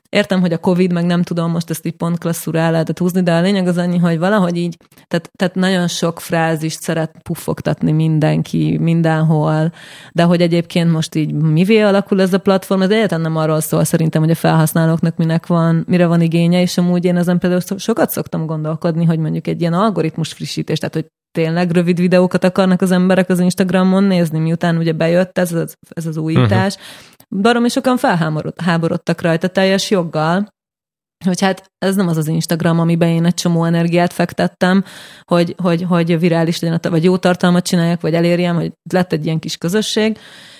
[0.09, 3.23] értem, hogy a Covid, meg nem tudom, most ezt így pont klasszúra el lehetett húzni,
[3.23, 7.91] de a lényeg az annyi, hogy valahogy így, tehát, tehát nagyon sok frázist szeret puffogtatni
[7.91, 9.71] mindenki, mindenhol,
[10.11, 13.83] de hogy egyébként most így mivé alakul ez a platform, ez egyáltalán nem arról szól
[13.83, 18.09] szerintem, hogy a felhasználóknak minek van, mire van igénye, és amúgy én ezen például sokat
[18.09, 22.91] szoktam gondolkodni, hogy mondjuk egy ilyen algoritmus frissítés, tehát hogy tényleg rövid videókat akarnak az
[22.91, 26.75] emberek az Instagramon nézni, miután ugye bejött ez az, ez az újítás.
[26.75, 27.16] Uh-huh.
[27.35, 30.55] Baromi sokan felháborodtak rajta teljes joggal,
[31.25, 34.83] hogy hát ez nem az az Instagram, amiben én egy csomó energiát fektettem,
[35.23, 39.39] hogy, hogy, hogy virális legyen, vagy jó tartalmat csináljak, vagy elérjem, hogy lett egy ilyen
[39.39, 40.17] kis közösség,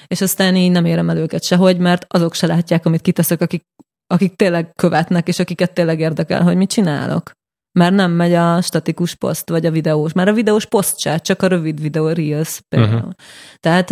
[0.07, 3.63] és aztán így nem érem el őket sehogy, mert azok se látják, amit kiteszek, akik,
[4.07, 7.31] akik tényleg követnek, és akiket tényleg érdekel, hogy mit csinálok
[7.77, 10.13] mert nem megy a statikus poszt, vagy a videós.
[10.13, 12.95] Már a videós poszt se, csak a rövid videó Reels például.
[12.95, 13.11] Uh-huh.
[13.59, 13.91] Tehát,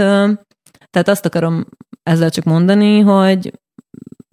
[0.95, 1.65] tehát azt akarom
[2.03, 3.60] ezzel csak mondani, hogy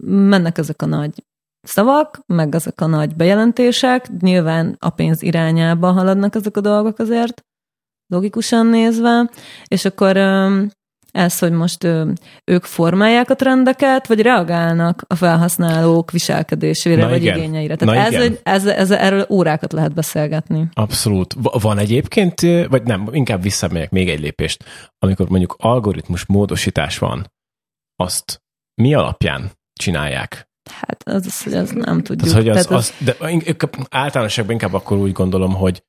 [0.05, 1.23] mennek ezek a nagy
[1.61, 7.41] szavak, meg ezek a nagy bejelentések, nyilván a pénz irányába haladnak ezek a dolgok azért,
[8.07, 9.29] logikusan nézve,
[9.67, 10.17] és akkor
[11.13, 12.11] ez, hogy most ö,
[12.43, 17.37] ők formálják a trendeket, vagy reagálnak a felhasználók viselkedésére, Na vagy igen.
[17.37, 17.75] igényeire.
[17.75, 18.21] Tehát Na ez, igen.
[18.21, 20.67] Egy, ez, ez, erről órákat lehet beszélgetni.
[20.73, 21.35] Abszolút.
[21.41, 24.63] Van egyébként, vagy nem, inkább visszamegyek még egy lépést.
[24.99, 27.31] Amikor mondjuk algoritmus módosítás van,
[27.95, 28.41] azt
[28.81, 30.47] mi alapján csinálják?
[30.71, 32.29] Hát az, az, az nem tudjuk.
[32.29, 33.15] Tehát, hogy az, Tehát az, az, de
[33.89, 35.83] általánosságban inkább akkor úgy gondolom, hogy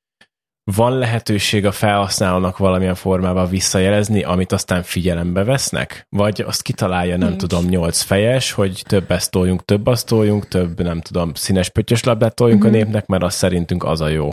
[0.71, 6.07] van lehetőség a felhasználónak valamilyen formában visszajelezni, amit aztán figyelembe vesznek?
[6.09, 7.41] Vagy azt kitalálja, nem Nincs.
[7.41, 12.03] tudom, nyolc fejes, hogy több ezt toljunk, több azt toljunk, több, nem tudom, színes pöttyös
[12.03, 12.75] labdát toljunk uh-huh.
[12.75, 12.87] a mhm.
[12.87, 14.29] népnek, mert az szerintünk az a jó.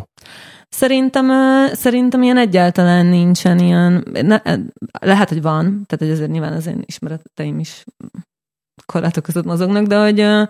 [0.69, 1.31] Szerintem,
[1.73, 4.41] szerintem ilyen egyáltalán nincsen ilyen, ne,
[5.01, 7.85] lehet, hogy van, tehát hogy azért nyilván az én ismereteim is
[8.87, 10.49] korlátok között mozognak, de hogy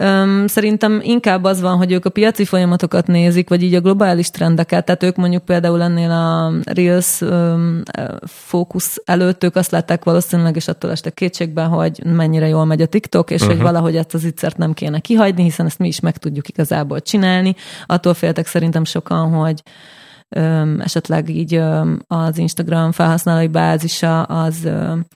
[0.00, 4.30] Öm, szerintem inkább az van, hogy ők a piaci folyamatokat nézik, vagy így a globális
[4.30, 7.82] trendeket, tehát ők mondjuk például ennél a Reels öm,
[8.26, 12.86] fókusz előtt, ők azt látták valószínűleg, és attól este kétségbe, hogy mennyire jól megy a
[12.86, 13.56] TikTok, és uh-huh.
[13.56, 17.00] hogy valahogy ezt az ittszert nem kéne kihagyni, hiszen ezt mi is meg tudjuk igazából
[17.00, 17.54] csinálni.
[17.86, 19.62] Attól féltek szerintem sokan, hogy
[20.28, 25.06] öm, esetleg így öm, az Instagram felhasználói bázisa az öm,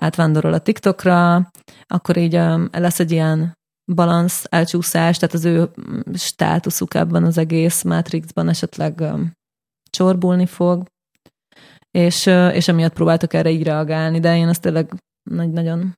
[0.00, 1.50] átvándorol a TikTokra,
[1.86, 3.56] akkor így öm, lesz egy ilyen
[3.94, 5.70] balansz elcsúszás, tehát az ő
[6.14, 9.32] státuszuk ebben az egész Matrixban esetleg um,
[9.90, 10.86] csorbulni fog,
[11.90, 14.94] és, és emiatt próbáltak erre így reagálni, de én azt tényleg
[15.30, 15.97] nagy, nagyon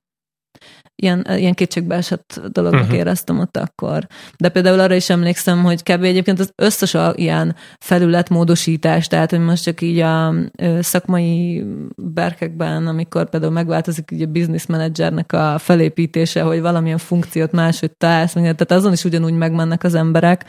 [1.01, 2.97] ilyen, ilyen kétségbe esett dolognak uh-huh.
[2.97, 4.07] éreztem ott akkor.
[4.37, 6.03] De például arra is emlékszem, hogy kb.
[6.03, 10.33] egyébként az összes a, ilyen felületmódosítás, tehát hogy most csak így a
[10.79, 17.91] szakmai berkekben, amikor például megváltozik így a business managernek a felépítése, hogy valamilyen funkciót máshogy
[17.97, 20.45] találsz, tehát azon is ugyanúgy megmennek az emberek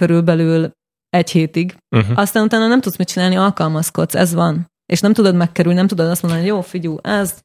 [0.00, 0.70] körülbelül
[1.10, 1.76] egy hétig.
[1.96, 2.18] Uh-huh.
[2.18, 4.70] Aztán utána nem tudsz mit csinálni, alkalmazkodsz, ez van.
[4.92, 7.40] És nem tudod megkerülni, nem tudod azt mondani, hogy jó, figyú, ez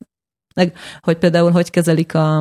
[0.53, 2.37] meg, hogy például hogy kezelik a,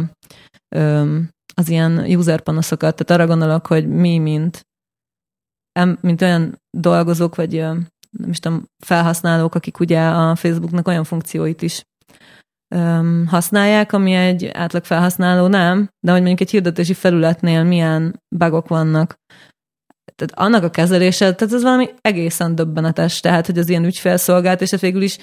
[1.55, 2.97] az ilyen user panaszokat.
[2.97, 4.67] Tehát arra gondolok, hogy mi, mint,
[6.01, 7.53] mint olyan dolgozók, vagy
[8.19, 11.85] nem is tudom, felhasználók, akik ugye a Facebooknak olyan funkcióit is
[13.27, 19.15] használják, ami egy átlag felhasználó nem, de hogy mondjuk egy hirdetési felületnél milyen bugok vannak.
[20.15, 24.81] Tehát annak a kezelése, tehát ez valami egészen döbbenetes, tehát hogy az ilyen ügyfelszolgált, és
[24.81, 25.19] végül is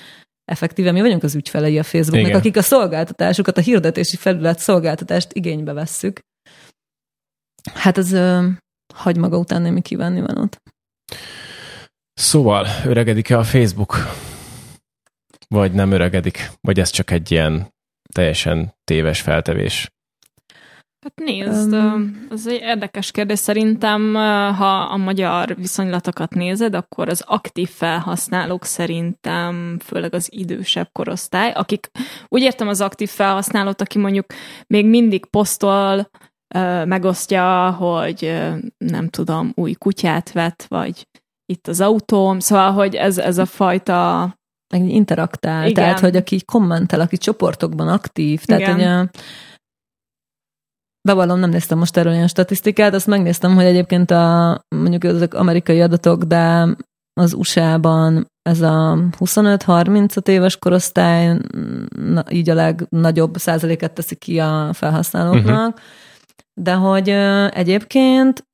[0.50, 2.40] effektíve mi vagyunk az ügyfelei a Facebooknak, Igen.
[2.40, 6.20] akik a szolgáltatásukat, a hirdetési felület szolgáltatást igénybe vesszük.
[7.74, 8.48] Hát ez ö,
[8.94, 10.62] hagy maga után némi kívánni van ott.
[12.14, 13.96] Szóval öregedik-e a Facebook?
[15.48, 16.52] Vagy nem öregedik?
[16.62, 17.74] Vagy ez csak egy ilyen
[18.14, 19.90] teljesen téves feltevés?
[21.02, 23.40] Hát nézd, um, ez egy érdekes kérdés.
[23.40, 24.14] Szerintem,
[24.56, 31.90] ha a magyar viszonylatokat nézed, akkor az aktív felhasználók szerintem, főleg az idősebb korosztály, akik,
[32.28, 34.26] úgy értem az aktív felhasználót, aki mondjuk
[34.68, 36.10] még mindig posztol,
[36.86, 38.42] megosztja, hogy
[38.78, 41.08] nem tudom, új kutyát vett, vagy
[41.46, 44.34] itt az autóm, szóval, hogy ez, ez a fajta
[44.74, 45.74] meg interaktál, Igen.
[45.74, 48.74] tehát, hogy aki kommentel, aki csoportokban aktív, tehát, Igen.
[48.74, 49.10] hogy a,
[51.10, 55.82] bevallom, nem néztem most erről ilyen statisztikát, azt megnéztem, hogy egyébként a, mondjuk ezek amerikai
[55.82, 56.68] adatok, de
[57.14, 61.38] az USA-ban ez a 25-35 éves korosztály
[61.96, 65.84] na, így a legnagyobb százaléket teszi ki a felhasználóknak, uh-huh.
[66.54, 67.10] de hogy
[67.54, 68.48] egyébként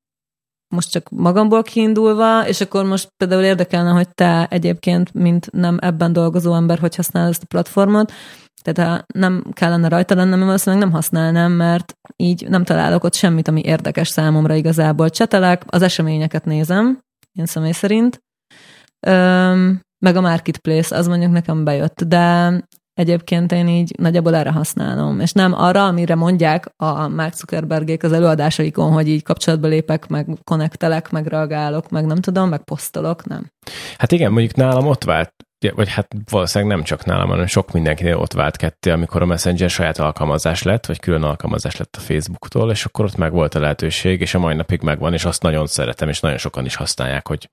[0.76, 6.14] most csak magamból kiindulva, és akkor most például érdekelne, hogy te egyébként, mint nem ebben
[6.14, 8.12] dolgozó ember, hogy használod ezt a platformot,
[8.62, 13.48] tehát ha nem kellene rajta lennem, valószínűleg nem használnám, mert így nem találok ott semmit,
[13.48, 15.10] ami érdekes számomra igazából.
[15.10, 17.00] Csetelek, az eseményeket nézem,
[17.32, 18.24] én személy szerint,
[19.08, 22.54] Öm, meg a marketplace, az mondjuk nekem bejött, de
[22.96, 28.12] egyébként én így nagyjából erre használom, és nem arra, amire mondják a Mark Zuckerbergék az
[28.12, 33.52] előadásaikon, hogy így kapcsolatba lépek, meg konnektelek, meg reagálok, meg nem tudom, meg posztolok, nem.
[33.98, 35.34] Hát igen, mondjuk nálam ott vált
[35.74, 39.70] vagy hát valószínűleg nem csak nálam, hanem sok mindenkinél ott vált ketté, amikor a Messenger
[39.70, 43.60] saját alkalmazás lett, vagy külön alkalmazás lett a Facebooktól, és akkor ott meg volt a
[43.60, 47.28] lehetőség, és a mai napig megvan, és azt nagyon szeretem, és nagyon sokan is használják,
[47.28, 47.50] hogy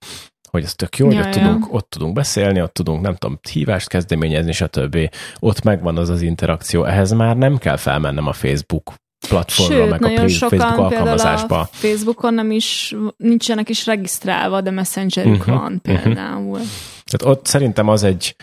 [0.52, 1.30] hogy ez tök jó, hogy ott, ja.
[1.30, 4.98] Tudunk, ott tudunk beszélni, ott tudunk, nem tudom, hívást kezdeményezni, stb.
[5.38, 6.84] Ott megvan az az interakció.
[6.84, 8.92] Ehhez már nem kell felmennem a Facebook
[9.28, 11.60] platformra, Sőt, meg a Facebook alkalmazásba.
[11.60, 16.02] A Facebookon nem is, nincsenek is regisztrálva, de messengerük uh-huh, van mhm.
[16.02, 16.50] például.
[16.50, 16.66] Uh-huh.
[17.16, 18.37] Tehát ott szerintem az egy,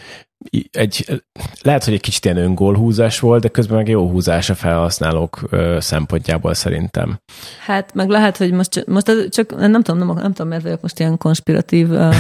[0.72, 1.22] egy,
[1.62, 5.78] lehet, hogy egy kicsit ilyen öngólhúzás volt, de közben meg jó húzás a felhasználók ö,
[5.80, 7.20] szempontjából szerintem.
[7.66, 11.00] Hát meg lehet, hogy most, most csak nem tudom, nem, nem tudom, miért vagyok most
[11.00, 12.12] ilyen konspiratív um,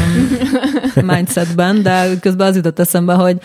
[1.05, 3.37] mindsetben, de közben az jutott eszembe, hogy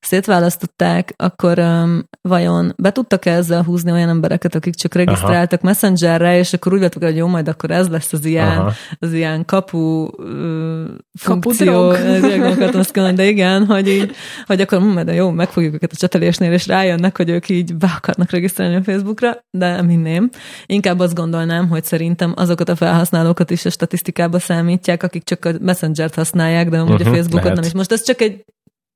[0.00, 5.68] szétválasztották, akkor um, vajon be tudtak -e ezzel húzni olyan embereket, akik csak regisztráltak Aha.
[5.68, 9.44] Messengerre, és akkor úgy vettek, hogy jó, majd akkor ez lesz az ilyen, az ilyen
[9.44, 10.84] kapu uh,
[11.18, 11.88] funkció.
[11.88, 14.14] Akartam de igen, hogy, így,
[14.46, 18.30] hogy akkor majd jó, megfogjuk őket a csetelésnél, és rájönnek, hogy ők így be akarnak
[18.30, 20.30] regisztrálni a Facebookra, de minném.
[20.66, 25.50] Inkább azt gondolnám, hogy szerintem azokat a felhasználókat is a statisztikába számítják, akik csak a
[25.60, 27.58] Messenger-t használják, de amúgy uh-huh, a Facebookot lehet.
[27.58, 27.72] nem is.
[27.72, 28.44] Most ez csak egy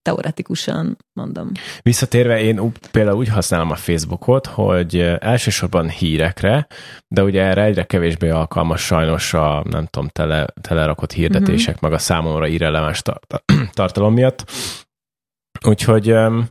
[0.02, 1.50] teoretikusan mondom.
[1.82, 6.66] Visszatérve én például úgy használom a Facebookot, hogy elsősorban hírekre,
[7.08, 11.90] de ugye erre egyre kevésbé alkalmas sajnos a, nem tudom, tele, telerakott hirdetések, uh-huh.
[11.90, 13.02] meg a számomra irreleváns
[13.72, 14.50] tartalom miatt.
[15.66, 16.48] Úgyhogy um,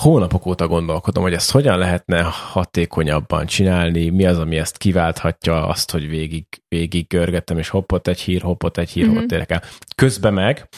[0.00, 5.90] hónapok óta gondolkodom, hogy ezt hogyan lehetne hatékonyabban csinálni, mi az, ami ezt kiválthatja, azt,
[5.90, 9.18] hogy végig, végig görgettem, és hoppot egy hír, hoppot egy hír, uh-huh.
[9.18, 9.62] hoppot érek el.
[9.94, 10.68] Közben meg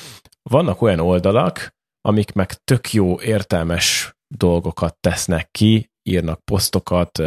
[0.50, 7.18] vannak olyan oldalak, amik meg tök jó, értelmes dolgokat tesznek ki, írnak posztokat,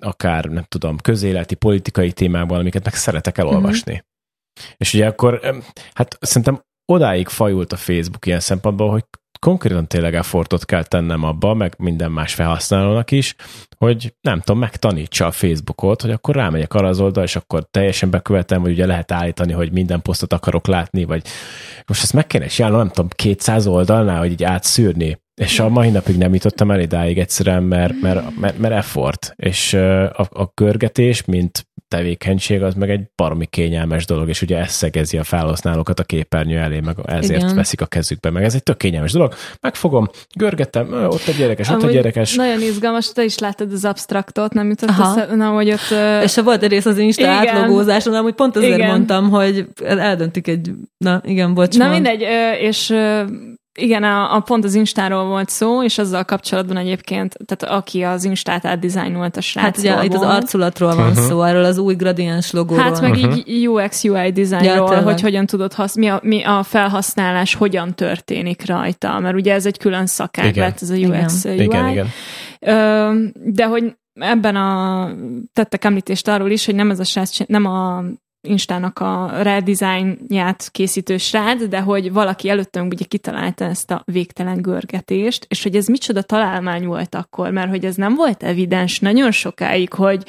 [0.00, 3.92] akár nem tudom, közéleti, politikai témában, amiket meg szeretek elolvasni.
[3.92, 4.74] Mm-hmm.
[4.76, 9.04] És ugye akkor, hát szerintem odáig fajult a Facebook ilyen szempontból, hogy
[9.40, 13.34] konkrétan tényleg effortot kell tennem abba, meg minden más felhasználónak is,
[13.76, 18.10] hogy nem tudom, megtanítsa a Facebookot, hogy akkor rámegyek arra az oldal, és akkor teljesen
[18.10, 21.22] bekövetem, hogy ugye lehet állítani, hogy minden posztot akarok látni, vagy
[21.86, 25.18] most ezt meg kéne csinálnom, nem tudom, 200 oldalnál, hogy így átszűrni.
[25.40, 29.32] És a mai napig nem jutottam el idáig egyszerűen, mert, mert, mert, mert effort.
[29.36, 34.70] És a, a görgetés, mint tevékenység, az meg egy baromi kényelmes dolog, és ugye ez
[34.70, 37.54] szegezi a felhasználókat a képernyő elé, meg ezért Igen.
[37.54, 39.34] veszik a kezükbe, meg ez egy tök kényelmes dolog.
[39.60, 42.34] Megfogom, görgetem, ott egy gyerekes, Amúgy ott egy gyerekes.
[42.34, 45.90] Nagyon izgalmas, te is láttad az abstraktot, nem jutott össze, na, hogy ott...
[46.22, 47.34] És ha volt egy rész az Insta igen.
[47.34, 48.88] átlogózáson, amúgy pont azért igen.
[48.88, 50.70] mondtam, hogy eldöntik egy...
[50.98, 51.78] Na, igen, bocs.
[51.78, 52.24] Na mindegy,
[52.60, 52.94] és
[53.78, 58.24] igen, a, a pont az Instáról volt szó, és azzal kapcsolatban egyébként, tehát aki az
[58.24, 59.64] Instát átdizájnolt a srác.
[59.64, 61.24] Hát ugye itt az arculatról van uh-huh.
[61.24, 62.84] szó, erről az új gradiens logóról.
[62.84, 63.38] Hát meg uh-huh.
[63.44, 67.94] így UX UI dizájnról, ja, hogy hogyan tudod hasz, mi, a, mi a felhasználás hogyan
[67.94, 71.56] történik rajta, mert ugye ez egy külön szakág lett, ez a UX igen.
[71.56, 71.64] UI.
[71.64, 72.06] Igen, igen.
[72.60, 75.08] Ö, de hogy ebben a
[75.52, 78.04] tettek említést arról is, hogy nem ez a srác, nem a
[78.48, 85.46] Instának a redesignját készítő srác, de hogy valaki előttünk ugye kitalálta ezt a végtelen görgetést,
[85.48, 89.92] és hogy ez micsoda találmány volt akkor, mert hogy ez nem volt evidens nagyon sokáig,
[89.92, 90.22] hogy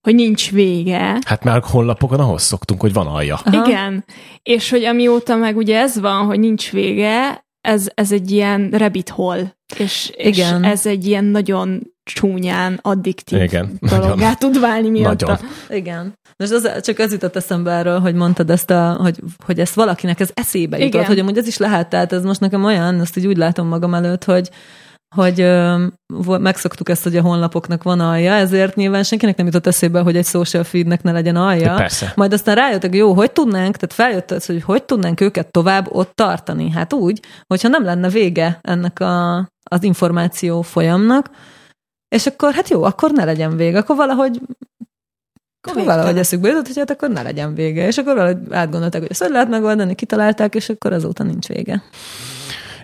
[0.00, 1.18] hogy nincs vége.
[1.26, 3.40] Hát már honlapokon ahhoz szoktunk, hogy van alja.
[3.44, 3.66] Aha.
[3.66, 4.04] Igen,
[4.42, 9.08] és hogy amióta meg ugye ez van, hogy nincs vége, ez, ez egy ilyen rabbit
[9.08, 10.64] hole, és, Igen.
[10.64, 15.26] és ez egy ilyen nagyon csúnyán addiktív Igen, dologgá tud válni miatta.
[15.26, 15.48] Nagyon.
[15.68, 16.14] Igen.
[16.36, 20.20] Most az, csak az jutott eszembe erről, hogy mondtad ezt, a, hogy, hogy ezt valakinek
[20.20, 21.06] ez eszébe jutott, Igen.
[21.06, 23.94] hogy amúgy ez is lehet, tehát ez most nekem olyan, ezt így úgy látom magam
[23.94, 24.50] előtt, hogy,
[25.14, 25.86] hogy ö,
[26.38, 30.26] megszoktuk ezt, hogy a honlapoknak van alja, ezért nyilván senkinek nem jutott eszébe, hogy egy
[30.26, 31.74] social feednek ne legyen alja.
[31.74, 32.12] persze.
[32.16, 36.10] Majd aztán rájöttek, jó, hogy tudnánk, tehát feljött az, hogy hogy tudnánk őket tovább ott
[36.14, 36.70] tartani.
[36.70, 39.36] Hát úgy, hogyha nem lenne vége ennek a,
[39.70, 41.30] az információ folyamnak,
[42.08, 44.40] és akkor hát jó, akkor ne legyen vége, akkor valahogy
[45.60, 47.86] akkor valahogy eszükbe jutott, hogy hát akkor ne legyen vége.
[47.86, 51.82] És akkor valahogy átgondolták, hogy ezt hogy lehet megoldani, kitalálták, és akkor azóta nincs vége.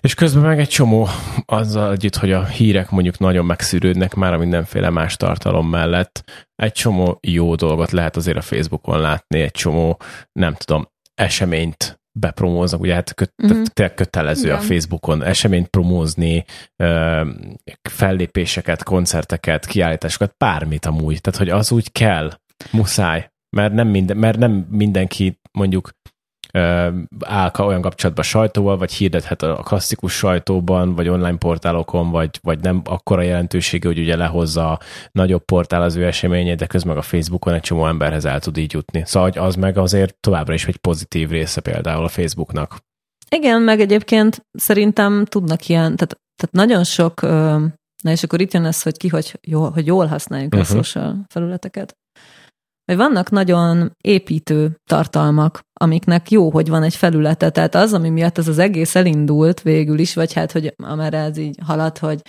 [0.00, 1.08] És közben meg egy csomó
[1.46, 6.24] azzal együtt, hogy a hírek mondjuk nagyon megszűrődnek már a mindenféle más tartalom mellett,
[6.56, 10.00] egy csomó jó dolgot lehet azért a Facebookon látni, egy csomó,
[10.32, 13.94] nem tudom, eseményt bepromóznak, ugye hát köt, uh-huh.
[13.94, 14.58] kötelező Igen.
[14.58, 16.44] a Facebookon eseményt promózni,
[17.90, 21.20] fellépéseket, koncerteket, kiállításokat, bármit amúgy.
[21.20, 22.32] Tehát, hogy az úgy kell,
[22.70, 25.90] muszáj, mert nem, minden, mert nem mindenki mondjuk
[27.20, 32.82] áll olyan kapcsolatban sajtóval, vagy hirdethet a klasszikus sajtóban, vagy online portálokon, vagy, vagy nem
[32.84, 34.80] akkora jelentősége, hogy ugye lehozza a
[35.12, 38.72] nagyobb portál az ő eseményét, de közben a Facebookon egy csomó emberhez el tud így
[38.72, 39.02] jutni.
[39.06, 42.76] Szóval az meg azért továbbra is egy pozitív része például a Facebooknak.
[43.30, 47.20] Igen, meg egyébként szerintem tudnak ilyen, tehát, tehát nagyon sok,
[48.02, 50.70] na és akkor itt jön ez, hogy ki, hogy jól, hogy jól használjuk uh-huh.
[50.70, 51.96] a social felületeket
[52.84, 57.50] hogy vannak nagyon építő tartalmak, amiknek jó, hogy van egy felülete.
[57.50, 61.36] Tehát az, ami miatt ez az egész elindult végül is, vagy hát, hogy amerre ez
[61.36, 62.20] így halad, hogy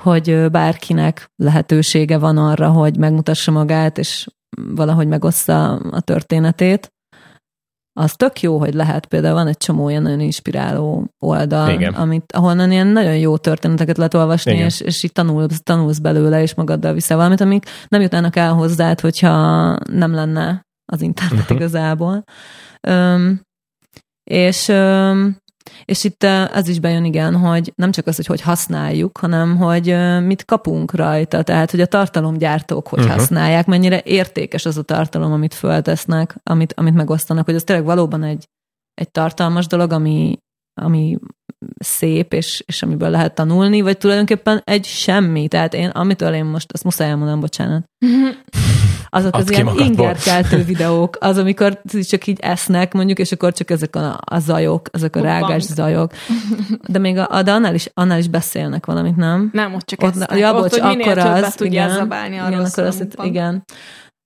[0.00, 6.92] hogy bárkinek lehetősége van arra, hogy megmutassa magát, és valahogy megossza a történetét,
[7.92, 9.06] az tök jó, hogy lehet.
[9.06, 11.94] Például van egy csomó ilyen nagyon inspiráló oldal, Igen.
[11.94, 16.54] amit, ahonnan ilyen nagyon jó történeteket lehet olvasni, és, és így tanulsz, tanulsz belőle, és
[16.54, 19.30] magaddal viszel valamit, amik nem jutnának el hozzád, hogyha
[19.90, 21.56] nem lenne az internet uh-huh.
[21.56, 22.24] igazából.
[22.88, 23.40] Um,
[24.24, 25.36] és um,
[25.84, 29.96] és itt ez is bejön, igen, hogy nem csak az, hogy hogy használjuk, hanem hogy
[30.24, 33.14] mit kapunk rajta, tehát hogy a tartalomgyártók hogy uh-huh.
[33.14, 38.22] használják, mennyire értékes az a tartalom, amit föltesznek, amit, amit megosztanak, hogy az tényleg valóban
[38.22, 38.48] egy,
[38.94, 40.38] egy tartalmas dolog, ami,
[40.80, 41.18] ami
[41.78, 45.48] szép, és, és amiből lehet tanulni, vagy tulajdonképpen egy semmi.
[45.48, 47.84] Tehát én, amitől én most, azt muszáj elmondanom, bocsánat.
[49.14, 53.96] azok az ilyen ingerkeltő videók, az, amikor csak így esznek, mondjuk, és akkor csak ezek
[53.96, 55.40] a, a zajok, ezek a Bukbank.
[55.40, 56.12] rágás zajok.
[56.92, 59.50] De még a, de annál is, annál is beszélnek valamit, nem?
[59.52, 60.38] Nem, ott csak ott, esznek.
[60.38, 63.64] Ja, bocs, ott, hogy akkor az, tudja igen, zabálni a igen, akkor azt, igen.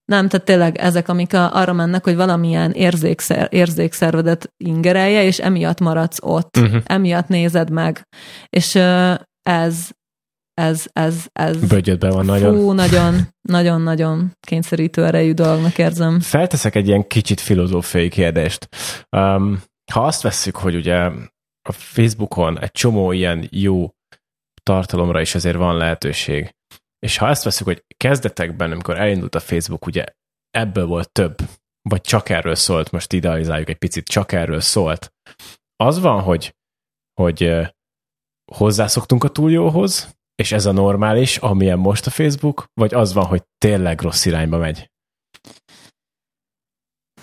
[0.05, 5.81] Nem, tehát tényleg ezek, amik a, arra mennek, hogy valamilyen érzékszer, érzékszervedet ingerelje, és emiatt
[5.81, 6.83] maradsz ott, uh-huh.
[6.85, 8.03] emiatt nézed meg.
[8.49, 8.75] És
[9.43, 9.89] ez,
[10.61, 12.55] ez, ez, ez Bögyödben van nagyon.
[12.55, 16.21] Fú, nagyon, nagyon, nagyon kényszerítő erejű dolognak érzem.
[16.21, 18.69] Felteszek egy ilyen kicsit filozófiai kérdést.
[19.17, 20.97] Um, ha azt vesszük, hogy ugye
[21.69, 23.91] a Facebookon egy csomó ilyen jó
[24.63, 26.55] tartalomra is azért van lehetőség,
[26.99, 30.05] és ha azt veszük, hogy kezdetekben, amikor elindult a Facebook, ugye
[30.51, 31.37] ebből volt több,
[31.89, 35.13] vagy csak erről szólt, most idealizáljuk egy picit, csak erről szólt.
[35.77, 36.55] Az van, hogy,
[37.21, 37.55] hogy
[38.53, 43.25] hozzászoktunk a túl jóhoz, és ez a normális, amilyen most a Facebook, vagy az van,
[43.25, 44.91] hogy tényleg rossz irányba megy?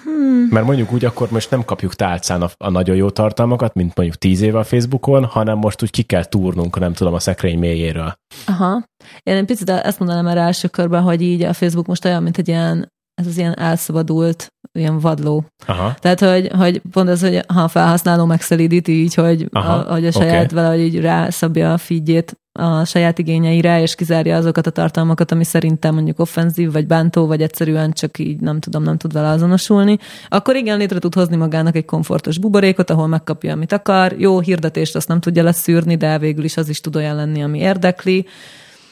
[0.04, 0.48] Hmm.
[0.50, 4.18] Mert mondjuk úgy akkor most nem kapjuk tálcán a, a nagyon jó tartalmakat, mint mondjuk
[4.18, 8.14] tíz éve a Facebookon, hanem most úgy ki kell túrnunk, nem tudom, a szekrény mélyéről.
[8.46, 8.84] Aha.
[9.24, 12.38] Én egy picit ezt mondanám erre első körben, hogy így a Facebook most olyan, mint
[12.38, 15.46] egy ilyen ez az ilyen elszabadult, ilyen vadló.
[15.66, 15.94] Aha.
[16.00, 20.12] Tehát, hogy, hogy pont az, hogy ha a felhasználó megszelídíti így, hogy a, hogy a
[20.12, 20.64] saját okay.
[20.64, 25.94] valahogy így rászabja a feedjét a saját igényeire, és kizárja azokat a tartalmakat, ami szerintem
[25.94, 29.98] mondjuk offenzív, vagy bántó, vagy egyszerűen csak így nem tudom, nem tud vele azonosulni,
[30.28, 34.16] akkor igen, létre tud hozni magának egy komfortos buborékot, ahol megkapja, amit akar.
[34.18, 37.60] Jó hirdetést azt nem tudja leszűrni, de végül is az is tud olyan lenni, ami
[37.60, 38.26] érdekli.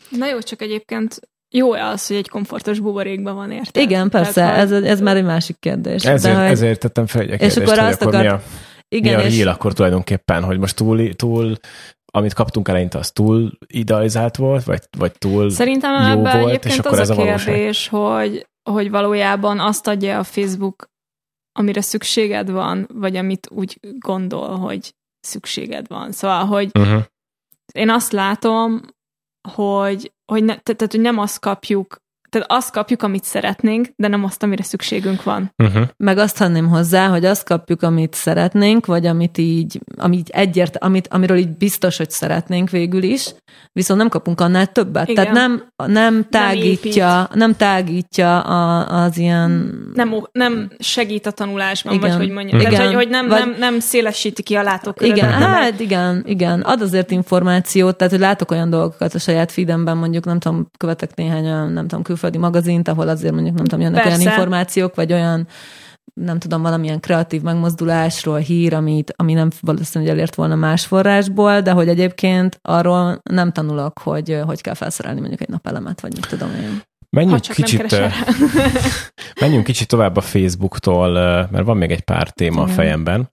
[0.10, 3.84] Na jó, csak egyébként jó az, hogy egy komfortos buborékban van, érted?
[3.84, 6.06] Igen, persze, Tehát, ez, ez már egy másik kérdés.
[6.06, 8.22] Ezért, de, ezért tettem fel egy kérdést, és akkor azt akar...
[8.22, 8.42] mi a,
[8.88, 9.36] igen, mi a és...
[9.36, 11.58] híl akkor tulajdonképpen, hogy most túl, túl
[12.12, 17.00] amit kaptunk eleinte, az túl idealizált volt, vagy, vagy túl Szerintem jó volt, és akkor
[17.00, 20.90] az ez a, a kérdés, hogy, hogy valójában azt adja a Facebook,
[21.52, 26.12] amire szükséged van, vagy amit úgy gondol, hogy szükséged van.
[26.12, 27.04] Szóval, hogy uh-huh.
[27.74, 28.82] én azt látom,
[29.50, 32.02] hogy, hogy, ne, tehát, hogy nem azt kapjuk,
[32.32, 35.54] tehát azt kapjuk, amit szeretnénk, de nem azt, amire szükségünk van.
[35.58, 35.84] Uh-huh.
[35.98, 41.08] Meg azt tenném hozzá, hogy azt kapjuk, amit szeretnénk, vagy amit így, amit egyért, amit,
[41.08, 43.34] amiről így biztos, hogy szeretnénk végül is,
[43.74, 45.10] viszont nem kapunk annál többet.
[45.10, 45.24] Igen.
[45.24, 49.74] Tehát nem, nem tágítja, nem, nem tágítja a, az ilyen...
[49.94, 52.10] Nem, nem segít a tanulásban, igen.
[52.10, 52.60] vagy hogy mondjam.
[52.60, 52.72] Igen.
[52.72, 53.40] Tehát, hogy, hogy nem, vagy...
[53.40, 55.18] nem, nem szélesíti ki a látókörödet.
[55.18, 56.62] Igen, hát igen, igen.
[56.62, 61.16] Ad azért információt, tehát hogy látok olyan dolgokat a saját feedemben, mondjuk nem tudom, követek
[61.16, 64.18] néhány nem tudom, külföldi magazint, ahol azért mondjuk nem tudom, jönnek Persze.
[64.18, 65.48] olyan információk, vagy olyan
[66.14, 71.72] nem tudom, valamilyen kreatív megmozdulásról hír, amit, ami nem valószínűleg elért volna más forrásból, de
[71.72, 76.50] hogy egyébként arról nem tanulok, hogy hogy kell felszerelni mondjuk egy napelemet, vagy mit tudom
[76.50, 76.82] én.
[77.10, 77.96] Menjünk kicsit,
[79.42, 81.12] menjünk kicsit tovább a Facebooktól,
[81.52, 82.70] mert van még egy pár téma Igen.
[82.70, 83.30] a fejemben.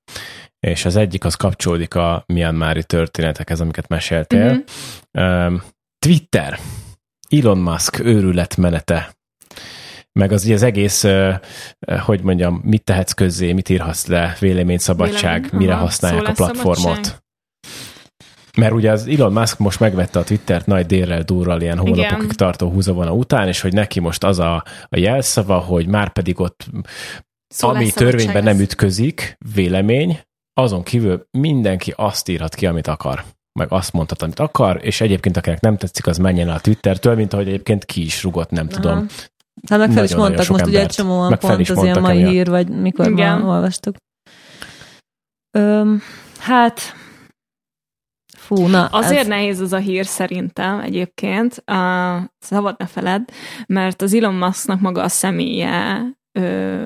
[0.61, 4.65] és az egyik az kapcsolódik a Myanmari történetekhez, amiket meséltél.
[5.13, 5.61] Uh-huh.
[5.99, 6.59] Twitter,
[7.29, 9.17] Elon Musk őrület menete,
[10.13, 11.07] meg az, az egész,
[12.05, 17.23] hogy mondjam, mit tehetsz közzé, mit írhatsz le, véleményszabadság, Vélemény, mire aha, használják a platformot.
[18.57, 22.37] Mert ugye az Elon Musk most megvette a Twittert nagy délrel durral ilyen hónapokig Igen.
[22.37, 26.67] tartó húzavona után, és hogy neki most az a, a jelszava, hogy már pedig ott
[27.59, 30.21] ami törvényben nem ütközik, vélemény,
[30.55, 33.25] azon kívül mindenki azt írhat ki, amit akar
[33.59, 37.33] meg azt mondhat, amit akar, és egyébként akinek nem tetszik, az menjen a Twittertől, mint
[37.33, 38.81] ahogy egyébként ki is rugott, nem Aha.
[38.81, 39.07] tudom.
[39.69, 40.69] Hát meg fel is mondtak most embert.
[40.69, 43.41] ugye egy csomóan pont az ilyen mai hír, vagy mikor Igen.
[43.41, 43.97] ma olvastuk.
[45.51, 46.03] Öm,
[46.39, 46.81] hát
[48.49, 49.27] Fú, na, Azért ez...
[49.27, 53.25] nehéz az a hír szerintem egyébként, uh, szabad ne feled,
[53.67, 56.03] mert az Elon Musknak maga a személye
[56.39, 56.85] ö,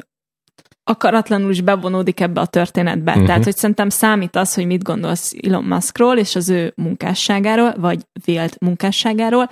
[0.85, 3.11] akaratlanul is bevonódik ebbe a történetbe.
[3.11, 3.27] Uh-huh.
[3.27, 8.07] Tehát, hogy szerintem számít az, hogy mit gondolsz Elon Muskról és az ő munkásságáról, vagy
[8.25, 9.51] vélt munkásságáról,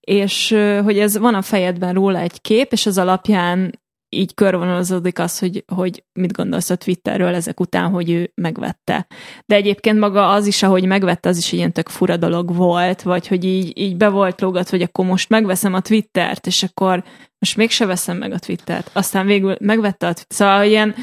[0.00, 3.79] és hogy ez van a fejedben róla egy kép, és az alapján
[4.10, 9.06] így körvonalazódik az, hogy, hogy mit gondolsz a Twitterről ezek után, hogy ő megvette.
[9.46, 13.26] De egyébként maga az is, ahogy megvette, az is ilyen tök fura dolog volt, vagy
[13.26, 17.04] hogy így, így be volt lógat, hogy akkor most megveszem a Twittert, és akkor
[17.38, 18.90] most mégse veszem meg a Twittert.
[18.92, 20.32] Aztán végül megvette a Twittert.
[20.32, 20.94] Szóval ilyen,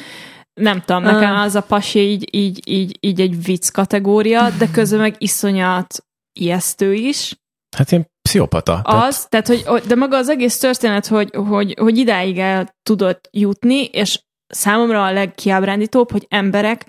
[0.53, 4.99] nem tudom, nekem az a pasi így, így, így, így egy vicc kategória, de közben
[4.99, 6.05] meg iszonyat
[6.39, 7.35] ijesztő is.
[7.77, 8.79] Hát én pszichopata.
[8.83, 13.85] Az, tehát, hogy, de maga az egész történet, hogy, hogy, hogy idáig el tudott jutni,
[13.85, 16.85] és számomra a legkiábrándítóbb, hogy emberek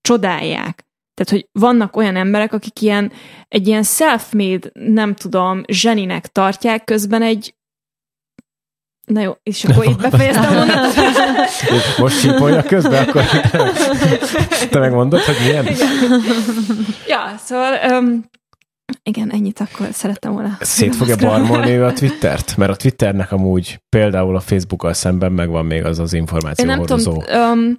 [0.00, 0.84] csodálják.
[1.14, 3.12] Tehát, hogy vannak olyan emberek, akik ilyen,
[3.48, 7.54] egy ilyen self-made, nem tudom, zseninek tartják, közben egy
[9.04, 10.74] Na jó, és akkor itt befejeztem volna.
[11.98, 13.24] Most sípolja közben, akkor
[14.70, 15.66] te megmondod, hogy milyen?
[17.06, 18.24] Ja, szóval um,
[19.02, 20.56] igen, ennyit akkor szerettem volna.
[20.60, 22.56] Szét fogja barmolni ő a Twittert?
[22.56, 26.78] Mert a Twitternek amúgy például a Facebookkal szemben megvan még az az információ Én nem
[26.78, 27.22] hordozó.
[27.22, 27.76] Tudom, um,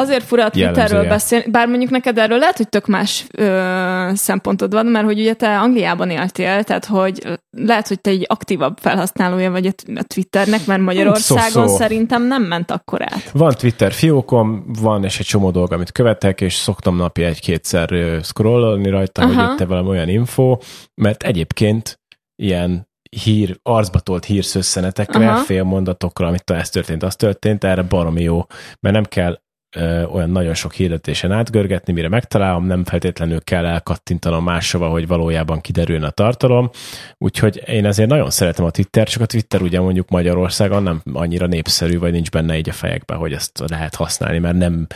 [0.00, 4.72] Azért fura a Twitterről beszélni, bár mondjuk neked erről lehet, hogy tök más ö, szempontod
[4.72, 9.50] van, mert hogy ugye te Angliában éltél, tehát hogy lehet, hogy te egy aktívabb felhasználója
[9.50, 11.76] vagy a Twitternek, mert Magyarországon szó, szó.
[11.76, 13.30] szerintem nem ment akkor át.
[13.32, 18.88] Van Twitter fiókom, van és egy csomó dolog, amit követek, és szoktam napi egy-kétszer scrollolni
[18.88, 19.42] rajta, Aha.
[19.42, 20.58] hogy itt valami olyan info,
[20.94, 22.00] mert egyébként
[22.42, 22.88] ilyen
[23.22, 28.46] hír, arcba tolt hírszösszenetekre, félmondatokra, amit ez történt, az történt, erre baromi jó,
[28.80, 29.42] mert nem kell
[30.12, 36.04] olyan nagyon sok hirdetésen átgörgetni, mire megtalálom, nem feltétlenül kell elkattintanom máshova, hogy valójában kiderüljön
[36.04, 36.70] a tartalom.
[37.18, 41.46] Úgyhogy én ezért nagyon szeretem a Twitter, csak a Twitter ugye mondjuk Magyarországon nem annyira
[41.46, 44.86] népszerű, vagy nincs benne így a fejekben, hogy ezt lehet használni, mert nem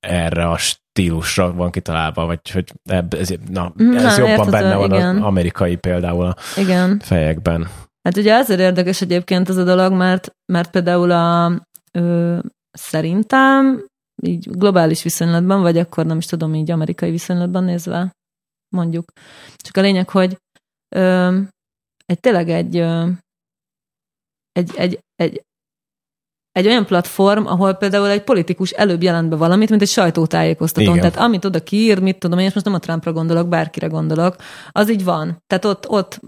[0.00, 5.16] erre a stílusra van kitalálva, vagy hogy ez, na, ez na, jobban benne van igen.
[5.16, 6.98] az amerikai például a igen.
[6.98, 7.68] fejekben.
[8.02, 11.52] Hát ugye azért érdekes egyébként ez a dolog, mert, mert például a,
[11.92, 12.38] ö,
[12.70, 13.84] szerintem
[14.22, 18.12] így globális viszonylatban, vagy akkor nem is tudom, így amerikai viszonylatban nézve,
[18.68, 19.12] mondjuk.
[19.56, 20.38] Csak a lényeg, hogy
[20.96, 21.38] ö,
[22.06, 23.08] egy tényleg egy, ö,
[24.52, 25.42] egy, egy, egy,
[26.52, 30.94] egy olyan platform, ahol például egy politikus előbb jelent be valamit, mint egy sajtótájékoztatón.
[30.94, 34.36] Tehát amit oda kiír, mit tudom én, és most nem a Trumpra gondolok, bárkire gondolok,
[34.70, 35.42] az így van.
[35.46, 36.20] Tehát ott, ott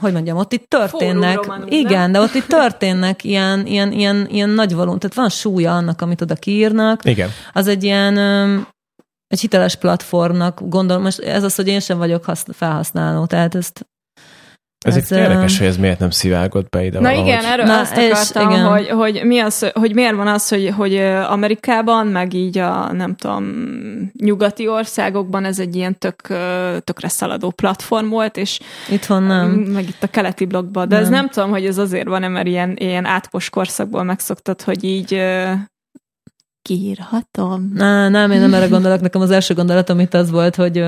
[0.00, 4.74] hogy mondjam, ott itt történnek, igen, de ott itt történnek ilyen, ilyen, ilyen, ilyen nagy
[4.74, 7.04] való, tehát van súlya annak, amit oda kiírnak.
[7.04, 7.30] Igen.
[7.52, 8.18] Az egy ilyen,
[9.26, 13.86] egy hiteles platformnak gondolom, most ez az, hogy én sem vagyok felhasználó, tehát ezt
[14.86, 17.26] ez, ez érdekes, hogy ez miért nem szivárgott be ide Na valahogy.
[17.26, 18.64] igen, erről Na, azt akartam, igen.
[18.64, 20.96] Hogy, hogy, mi az, hogy miért van az, hogy, hogy
[21.28, 23.44] Amerikában, meg így a nem tudom,
[24.20, 26.22] nyugati országokban ez egy ilyen tök,
[26.84, 28.60] tökre szaladó platform volt, és
[28.90, 29.50] itthon nem.
[29.50, 30.88] Meg itt a keleti blogban.
[30.88, 31.04] De nem.
[31.04, 35.22] ez nem tudom, hogy ez azért van, mert ilyen, ilyen átkos korszakból megszoktad, hogy így
[36.62, 37.70] kiírhatom.
[37.74, 39.00] Na, nem, én nem erre gondolok.
[39.00, 40.84] Nekem az első gondolatom itt az volt, hogy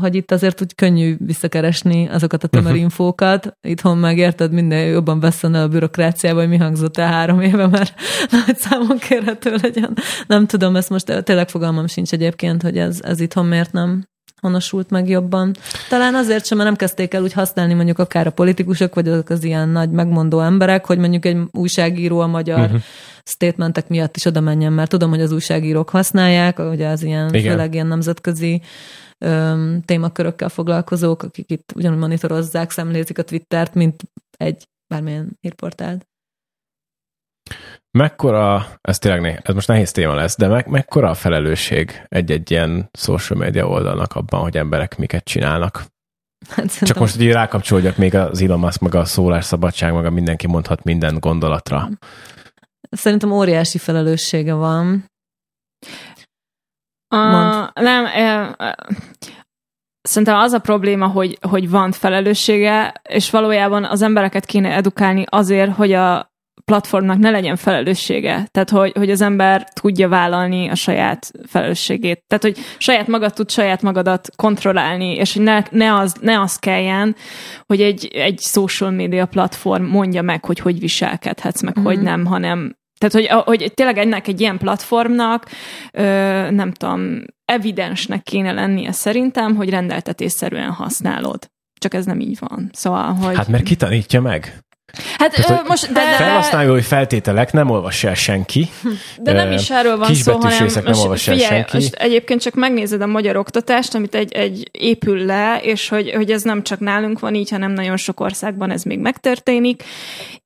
[0.00, 3.46] hogy itt azért úgy könnyű visszakeresni azokat a tömörinfókat.
[3.46, 3.70] Uh-huh.
[3.70, 7.94] Itthon meg érted, minden jobban beszélne a bürokráciába, hogy mi hangzott el három éve, mert
[8.46, 9.96] nagy számon kérhető legyen.
[10.26, 14.10] Nem tudom, ezt most tényleg fogalmam sincs egyébként, hogy ez, ez itthon miért nem
[14.42, 15.54] honosult meg jobban.
[15.88, 19.28] Talán azért sem, mert nem kezdték el úgy használni mondjuk akár a politikusok, vagy azok
[19.28, 22.80] az ilyen nagy megmondó emberek, hogy mondjuk egy újságíró a magyar uh-huh.
[23.24, 27.50] statementek miatt is oda menjen, mert tudom, hogy az újságírók használják, ugye az ilyen, Igen.
[27.50, 28.62] főleg ilyen nemzetközi
[29.18, 34.02] öm, témakörökkel foglalkozók, akik itt ugyanúgy monitorozzák, szemlézik a Twittert, mint
[34.36, 36.06] egy bármilyen hírportált.
[37.98, 42.50] Mekkora, ez tényleg né, ez most nehéz téma lesz, de me, mekkora a felelősség egy-egy
[42.50, 45.84] ilyen social media oldalnak abban, hogy emberek miket csinálnak?
[46.48, 50.46] Hát Csak most, hogy rákapcsolódjak még az Elon Musk, meg a szólásszabadság, meg a mindenki
[50.46, 51.88] mondhat minden gondolatra.
[52.90, 55.10] Szerintem óriási felelőssége van.
[57.08, 57.16] A,
[57.74, 58.76] nem, e, e,
[60.02, 65.74] szerintem az a probléma, hogy, hogy van felelőssége, és valójában az embereket kéne edukálni azért,
[65.74, 66.31] hogy a
[66.64, 68.48] platformnak ne legyen felelőssége.
[68.50, 72.24] Tehát, hogy, hogy az ember tudja vállalni a saját felelősségét.
[72.26, 76.56] Tehát, hogy saját magad tud saját magadat kontrollálni, és hogy ne, ne, az, ne az
[76.56, 77.16] kelljen,
[77.66, 81.84] hogy egy, egy social media platform mondja meg, hogy hogy viselkedhetsz, meg mm.
[81.84, 85.46] hogy nem, hanem tehát, hogy, hogy tényleg ennek egy ilyen platformnak,
[85.92, 86.02] ö,
[86.50, 91.50] nem tudom, evidensnek kéne lennie szerintem, hogy rendeltetésszerűen használod.
[91.80, 92.70] Csak ez nem így van.
[92.72, 93.36] Szóval, hogy...
[93.36, 94.62] Hát mert ki tanítja meg?
[95.18, 98.68] Hát Tehát, most, de, felhasználói feltételek nem olvassa el senki.
[99.18, 101.76] De nem is erről van szó, hanem nem most, figyelj, senki.
[101.76, 106.30] Most egyébként csak megnézed a magyar oktatást, amit egy, egy épül le, és hogy, hogy
[106.30, 109.82] ez nem csak nálunk van így, hanem nagyon sok országban ez még megtörténik,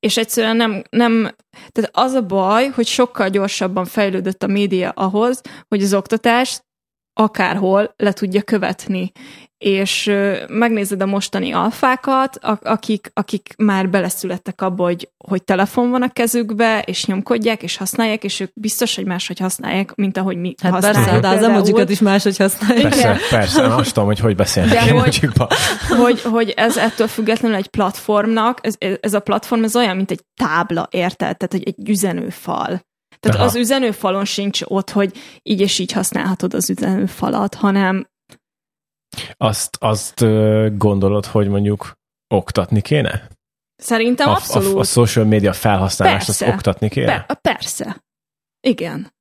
[0.01, 1.35] és egyszerűen nem, nem
[1.73, 6.66] tehát az a baj, hogy sokkal gyorsabban fejlődött a média ahhoz, hogy az oktatást
[7.19, 9.13] akárhol le tudja követni
[9.59, 10.13] és
[10.49, 16.83] megnézed a mostani alfákat, akik, akik már beleszülettek abba, hogy, hogy telefon van a kezükbe,
[16.87, 21.05] és nyomkodják, és használják, és ők biztos, hogy máshogy használják, mint ahogy mi hát használjuk.
[21.05, 22.83] Persze, de az emojikat is máshogy használják.
[22.83, 23.19] Persze, Igen.
[23.31, 25.21] persze, azt tudom, hogy hogy beszélnek de hogy,
[25.89, 30.21] hogy, hogy ez ettől függetlenül egy platformnak, ez, ez a platform ez olyan, mint egy
[30.35, 31.37] tábla, érted?
[31.37, 32.81] Tehát, hogy egy üzenőfal.
[33.27, 33.49] Tehát Aha.
[33.49, 35.13] az üzenőfalon sincs ott, hogy
[35.43, 38.07] így és így használhatod az üzenőfalat, hanem
[39.37, 40.25] azt, azt
[40.77, 41.93] gondolod, hogy mondjuk
[42.35, 43.29] oktatni kéne?
[43.77, 44.75] Szerintem a, abszolút.
[44.75, 46.45] A, a social media felhasználást persze.
[46.45, 47.25] azt oktatni kéne?
[47.27, 48.05] Be, persze.
[48.61, 49.15] Igen.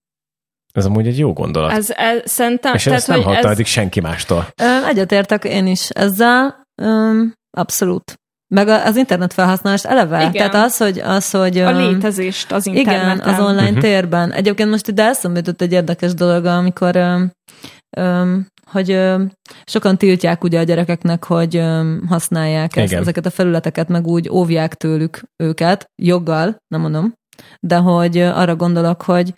[0.74, 1.72] Ez amúgy egy jó gondolat.
[1.72, 2.74] Ez, ez szerintem...
[2.74, 3.52] És ezt nem hallottam ez...
[3.52, 4.48] eddig senki mástól.
[4.88, 6.66] Egyetértek én is ezzel.
[6.82, 8.20] Um, abszolút.
[8.56, 10.20] Meg az internet felhasználást eleve.
[10.20, 10.32] Igen.
[10.32, 11.00] Tehát az, hogy...
[11.00, 13.18] Az, hogy a létezést az interneten.
[13.18, 13.80] Igen, az online uh-huh.
[13.80, 14.32] térben.
[14.32, 17.32] Egyébként most ide eszembe jutott egy érdekes dolog, amikor um,
[17.98, 19.00] um, hogy
[19.66, 21.64] sokan tiltják ugye a gyerekeknek, hogy
[22.10, 27.14] használják ezt, ezeket a felületeket, meg úgy óvják tőlük őket, joggal, nem mondom,
[27.60, 29.34] de hogy arra gondolok, hogy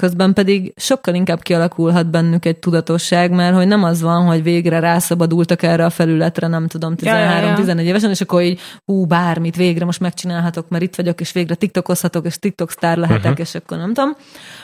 [0.00, 4.78] közben pedig sokkal inkább kialakulhat bennük egy tudatosság, mert hogy nem az van, hogy végre
[4.78, 9.56] rászabadultak erre a felületre, nem tudom, 13-14 ja, ja, évesen, és akkor így, hú, bármit
[9.56, 13.40] végre most megcsinálhatok, mert itt vagyok, és végre tiktokozhatok, és tiktok sztár lehetek, uh-huh.
[13.40, 14.16] és akkor nem tudom,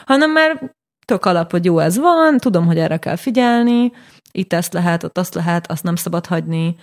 [0.06, 0.72] hanem már
[1.04, 3.92] tök alap, hogy jó, ez van, tudom, hogy erre kell figyelni,
[4.32, 6.76] itt ezt lehet, ott azt lehet, azt nem szabad hagyni,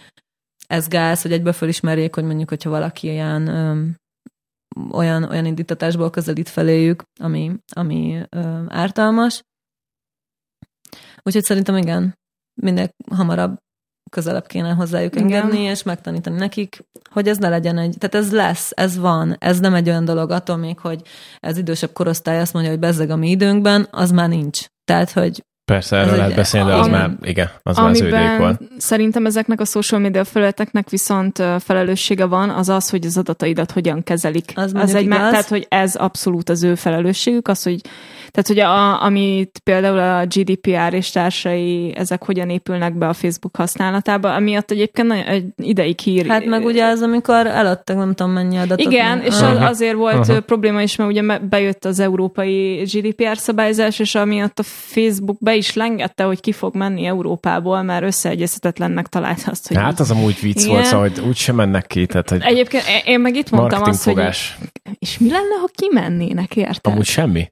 [0.67, 3.95] ez gáz, hogy egyből fölismerjék, hogy mondjuk, hogyha valaki ilyen öm,
[4.91, 9.41] olyan, olyan indítatásból közelít feléjük, ami, ami öm, ártalmas.
[11.23, 12.17] Úgyhogy szerintem igen,
[12.61, 13.57] minél hamarabb
[14.11, 15.71] közelebb kéne hozzájuk engedni, Igen.
[15.71, 19.73] és megtanítani nekik, hogy ez ne legyen egy, tehát ez lesz, ez van, ez nem
[19.73, 21.01] egy olyan dolog, attól még, hogy
[21.39, 24.65] ez idősebb korosztály azt mondja, hogy bezzeg a mi időnkben, az már nincs.
[24.83, 28.61] Tehát, hogy Persze, erről lehet beszélni, de az már, igen, az már az ő volt.
[28.77, 34.03] Szerintem ezeknek a social media felületeknek viszont felelőssége van, az az, hogy az adataidat hogyan
[34.03, 34.51] kezelik.
[34.55, 37.81] Az, az egy, tehát, hogy ez abszolút az ő felelősségük, az, hogy
[38.33, 43.55] tehát, hogy a, amit például a GDPR és társai, ezek hogyan épülnek be a Facebook
[43.55, 46.27] használatába, amiatt egyébként nagyon, egy ideig hír.
[46.27, 48.91] Hát meg ugye az, amikor eladtak nem tudom mennyi adatot.
[48.91, 49.67] Igen, és uh-huh.
[49.67, 50.39] azért volt uh-huh.
[50.39, 55.73] probléma is, mert ugye bejött az európai GDPR szabályzás, és amiatt a Facebook be is
[55.73, 59.77] lengette, hogy ki fog menni Európából, mert összeegyezhetetlennek talált azt, hogy...
[59.77, 60.69] Hát az amúgy vicc igen.
[60.69, 62.05] volt, szóval, hogy úgy sem mennek ki.
[62.05, 64.19] Tehát, hogy Egyébként én meg itt mondtam azt, hogy
[64.99, 66.93] és mi lenne, ha kimennének, érted?
[66.93, 67.51] Amúgy semmi.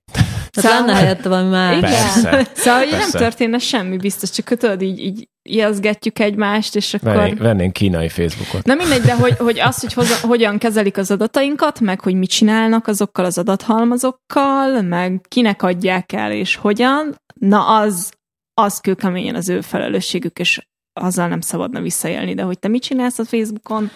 [0.52, 1.78] Szóval lenne helyette valami más.
[1.78, 1.91] Igen.
[1.91, 7.16] Persze, szóval, hogy nem történne semmi biztos, csak tudod, így, így ijeszgetjük egymást, és akkor...
[7.16, 8.66] Vennénk, vennénk kínai Facebookot.
[8.66, 12.30] Na mindegy, de hogy, hogy az, hogy hoza, hogyan kezelik az adatainkat, meg hogy mit
[12.30, 18.14] csinálnak azokkal az adathalmazokkal, meg kinek adják el, és hogyan, na az,
[18.54, 23.20] az kőkeményen az ő felelősségük, és azzal nem szabadna visszaélni, de hogy te mit csinálsz
[23.20, 23.89] a Facebookon,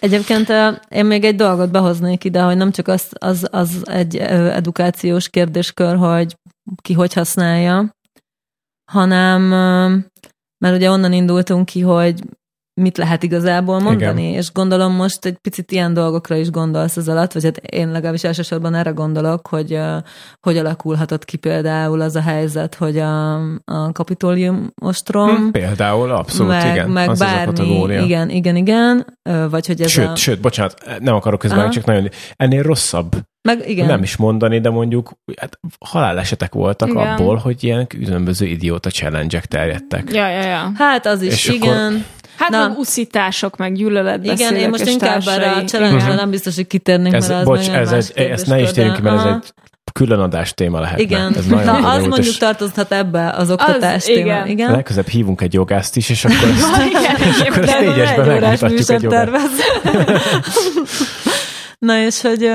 [0.00, 0.48] Egyébként
[0.88, 5.96] én még egy dolgot behoznék ide, hogy nem csak az, az, az egy edukációs kérdéskör,
[5.96, 6.36] hogy
[6.82, 7.96] ki hogy használja,
[8.90, 9.42] hanem
[10.58, 12.22] mert ugye onnan indultunk ki, hogy
[12.80, 14.38] mit lehet igazából mondani, Igen.
[14.38, 18.24] és gondolom most egy picit ilyen dolgokra is gondolsz az alatt, vagy hát én legalábbis
[18.24, 19.96] elsősorban erre gondolok, hogy uh,
[20.40, 25.36] hogy alakulhatott ki például az a helyzet, hogy a, a kapitólium ostrom.
[25.36, 26.90] Hm, például, abszolút, meg, igen.
[26.90, 29.06] Meg az bármi, az igen, igen, igen,
[29.50, 30.16] vagy hogy ez sőt, a...
[30.16, 33.86] Sőt, bocsánat, nem akarok közben, csak nagyon, ennél rosszabb meg igen.
[33.86, 35.10] Nem is mondani, de mondjuk
[35.40, 37.08] hát halálesetek voltak igen.
[37.08, 40.10] abból, hogy ilyen különböző idióta challenge terjedtek.
[40.12, 40.72] Ja, ja, ja.
[40.74, 41.86] Hát az is, és igen.
[41.86, 42.04] Akkor,
[42.40, 42.68] Hát Na.
[42.68, 47.14] meg uszítások, meg gyűlöletbeszélek Igen, én most inkább erre a challenge nem biztos, hogy kitérnénk,
[47.14, 49.52] ez, mert az bocs, ez egy, ezt ne is térjünk ki, mert ez egy
[49.92, 51.00] külön adás téma lehet.
[51.00, 54.20] Igen, ez Na, az mondjuk tartozhat ebbe az oktatás az, téma.
[54.20, 54.46] Igen.
[54.46, 54.70] igen.
[54.70, 59.02] Legközelebb hívunk egy jogást is, és akkor ezt, igen, és akkor ezt négyesben megmutatjuk egy
[59.02, 59.32] jogást.
[61.86, 62.50] Na és hogy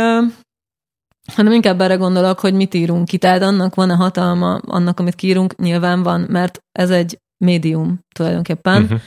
[1.36, 3.18] hanem inkább erre gondolok, hogy mit írunk ki.
[3.18, 8.82] Tehát annak van a hatalma, annak, amit kiírunk, nyilván van, mert ez egy médium tulajdonképpen.
[8.84, 9.00] Uh-huh.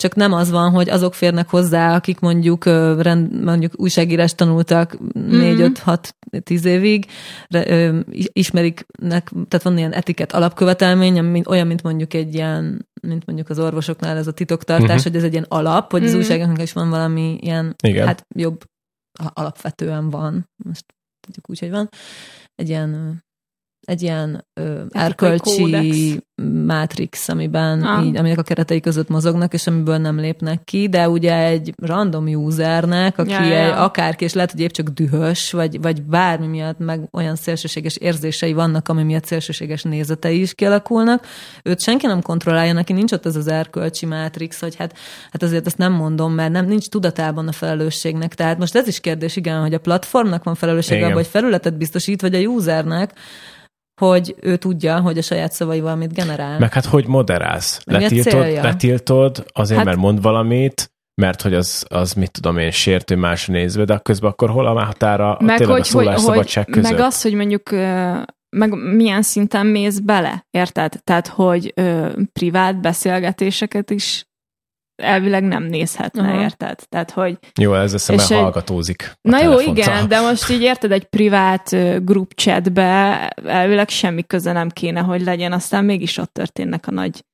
[0.00, 5.72] Csak nem az van, hogy azok férnek hozzá, akik mondjuk, rend, mondjuk újságírás tanultak uh-huh.
[6.30, 7.06] 4-5-6-10 évig,
[7.48, 7.92] re,
[8.32, 8.86] ismerik,
[9.28, 14.26] tehát van ilyen etiket alapkövetelmény, olyan, mint mondjuk egy ilyen, mint mondjuk az orvosoknál ez
[14.26, 15.02] a titoktartás, uh-huh.
[15.02, 16.16] hogy ez egy ilyen alap, hogy uh-huh.
[16.16, 18.06] az újságoknak is van valami ilyen, Igen.
[18.06, 18.64] hát jobb
[19.32, 20.48] alapvetően van.
[20.64, 20.84] Most
[21.20, 21.88] tudjuk úgy, hogy van,
[22.54, 23.22] egy ilyen
[23.84, 26.20] egy ilyen ö, erkölcsi
[26.66, 28.06] mátrix, amiben ah.
[28.06, 32.26] így, aminek a keretei között mozognak, és amiből nem lépnek ki, de ugye egy random
[32.26, 33.64] usernek, aki ja, ja.
[33.64, 37.96] Egy, akárki, és lehet, hogy épp csak dühös, vagy, vagy bármi miatt meg olyan szélsőséges
[37.96, 41.26] érzései vannak, ami miatt szélsőséges nézetei is kialakulnak,
[41.62, 44.96] őt senki nem kontrollálja, neki nincs ott ez az erkölcsi mátrix, hogy hát,
[45.30, 48.34] hát azért ezt nem mondom, mert nem nincs tudatában a felelősségnek.
[48.34, 52.34] Tehát most ez is kérdés, igen, hogy a platformnak van felelőssége, vagy felületet biztosít, vagy
[52.34, 53.12] a usernek,
[54.00, 56.58] hogy ő tudja, hogy a saját szavaival mit generál.
[56.58, 57.80] Meg hát hogy moderálsz?
[57.84, 63.16] Letiltod, letiltod azért, hát, mert mond valamit, mert hogy az, az mit tudom én, sértő
[63.16, 66.90] más nézve, de közben akkor hol a határa meg tényleg hogy, a szólásszabadság hogy, között?
[66.90, 67.70] Meg az, hogy mondjuk
[68.56, 71.00] meg milyen szinten mész bele, érted?
[71.04, 74.24] Tehát, hogy ö, privát beszélgetéseket is
[75.00, 76.42] elvileg nem nézhetne, uh-huh.
[76.42, 76.80] érted?
[76.88, 77.38] Tehát, hogy...
[77.60, 79.12] Jó, ez a mert hallgatózik.
[79.20, 84.68] Na jó, igen, de most így érted, egy privát group chatbe elvileg semmi köze nem
[84.68, 87.24] kéne, hogy legyen, aztán mégis ott történnek a nagy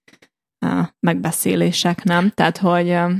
[0.67, 2.31] uh, megbeszélések, nem?
[2.35, 2.89] Tehát, hogy...
[2.89, 3.13] Uh,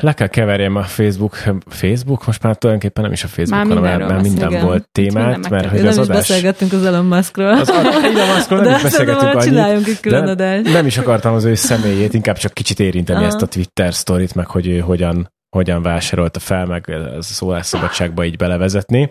[0.00, 1.34] le kell keverjem a Facebook,
[1.66, 4.64] Facebook most már tulajdonképpen nem is a Facebook, már hanem már, már minden igen.
[4.64, 6.20] volt témát, mert hogy az nem adás...
[6.20, 7.50] is beszélgettünk az Elon Muskról.
[7.50, 9.42] Az Elon Muskról nem de is beszélgettünk annyit.
[9.42, 10.72] csináljunk egy külön adást.
[10.72, 13.26] Nem is akartam az ő személyét, inkább csak kicsit érinteni Aha.
[13.26, 18.36] ezt a Twitter sztorit, meg hogy ő hogyan hogyan vásárolta fel, meg a szólásszabadságba így
[18.36, 19.10] belevezetni.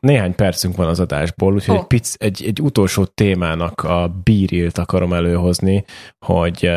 [0.00, 1.80] Néhány percünk van az adásból, úgyhogy oh.
[1.80, 5.84] egy, pic, egy, egy utolsó témának a bírilt akarom előhozni,
[6.26, 6.70] hogy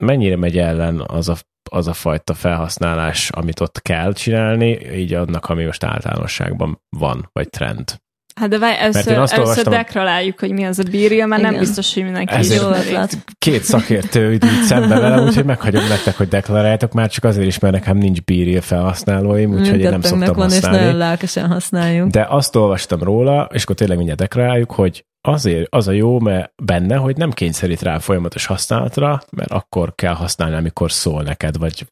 [0.00, 1.36] mennyire megy ellen az a,
[1.70, 7.48] az a fajta felhasználás, amit ott kell csinálni, így annak, ami most általánosságban van, vagy
[7.48, 8.00] trend.
[8.34, 11.52] Hát de várj, először, először dekraláljuk, hogy mi az a bírja, mert Igen.
[11.52, 13.06] nem biztos, hogy mindenki Ezért jól
[13.38, 17.74] Két szakértő így szembe vele, úgyhogy meghagyom nektek, hogy deklaráljátok, már csak azért is, mert
[17.74, 20.76] nekem nincs bírja felhasználóim, úgyhogy én nem szoktam van, használni.
[20.76, 22.10] és nagyon lelkesen használjuk.
[22.10, 26.52] De azt olvastam róla, és akkor tényleg mindjárt deklaráljuk, hogy azért az a jó mert
[26.62, 31.86] benne, hogy nem kényszerít rá folyamatos használatra, mert akkor kell használni, amikor szól neked, vagy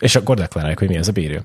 [0.00, 1.42] és akkor deklaráljuk, hogy mi ez a bírja.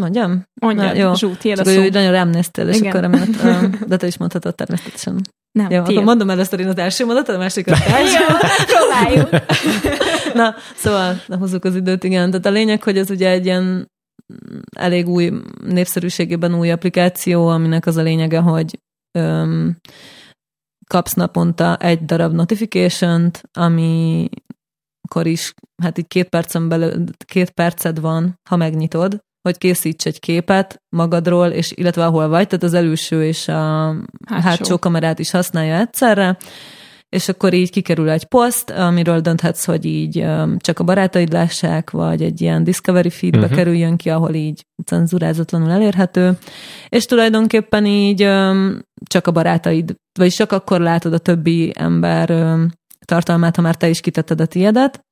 [0.00, 0.42] Mondjam?
[0.60, 1.14] Mondjam, jó.
[1.14, 1.80] Zsú, tiéd a szó.
[1.80, 2.90] Hogy nagyon rám néztél, és Igen.
[2.90, 3.42] akkor emiatt,
[3.88, 5.20] de te is mondhatod természetesen.
[5.52, 8.18] Nem, jó, akkor mondom először én az első mondatot, a másik az első.
[8.72, 9.28] Próbáljuk.
[10.40, 12.30] Na, szóval, na, hozzuk az időt, igen.
[12.30, 13.90] Tehát a lényeg, hogy ez ugye egy ilyen
[14.76, 15.32] elég új,
[15.64, 18.78] népszerűségében új applikáció, aminek az a lényege, hogy
[19.18, 19.76] öm,
[20.86, 24.28] kapsz naponta egy darab notification-t, ami
[25.08, 30.20] akkor is, hát így két percen belül, két perced van, ha megnyitod, hogy készíts egy
[30.20, 33.94] képet magadról, és illetve ahol vagy, tehát az előső és a
[34.26, 36.36] hátsó, hátsó kamerát is használja egyszerre,
[37.08, 40.26] és akkor így kikerül egy poszt, amiről dönthetsz, hogy így
[40.56, 43.54] csak a barátaid lássák, vagy egy ilyen Discovery feedbe uh-huh.
[43.56, 46.38] kerüljön ki, ahol így cenzurázatlanul elérhető,
[46.88, 48.18] és tulajdonképpen így
[49.06, 52.54] csak a barátaid, vagy csak akkor látod a többi ember
[53.04, 55.04] tartalmát, ha már te is kitetted a tiédet,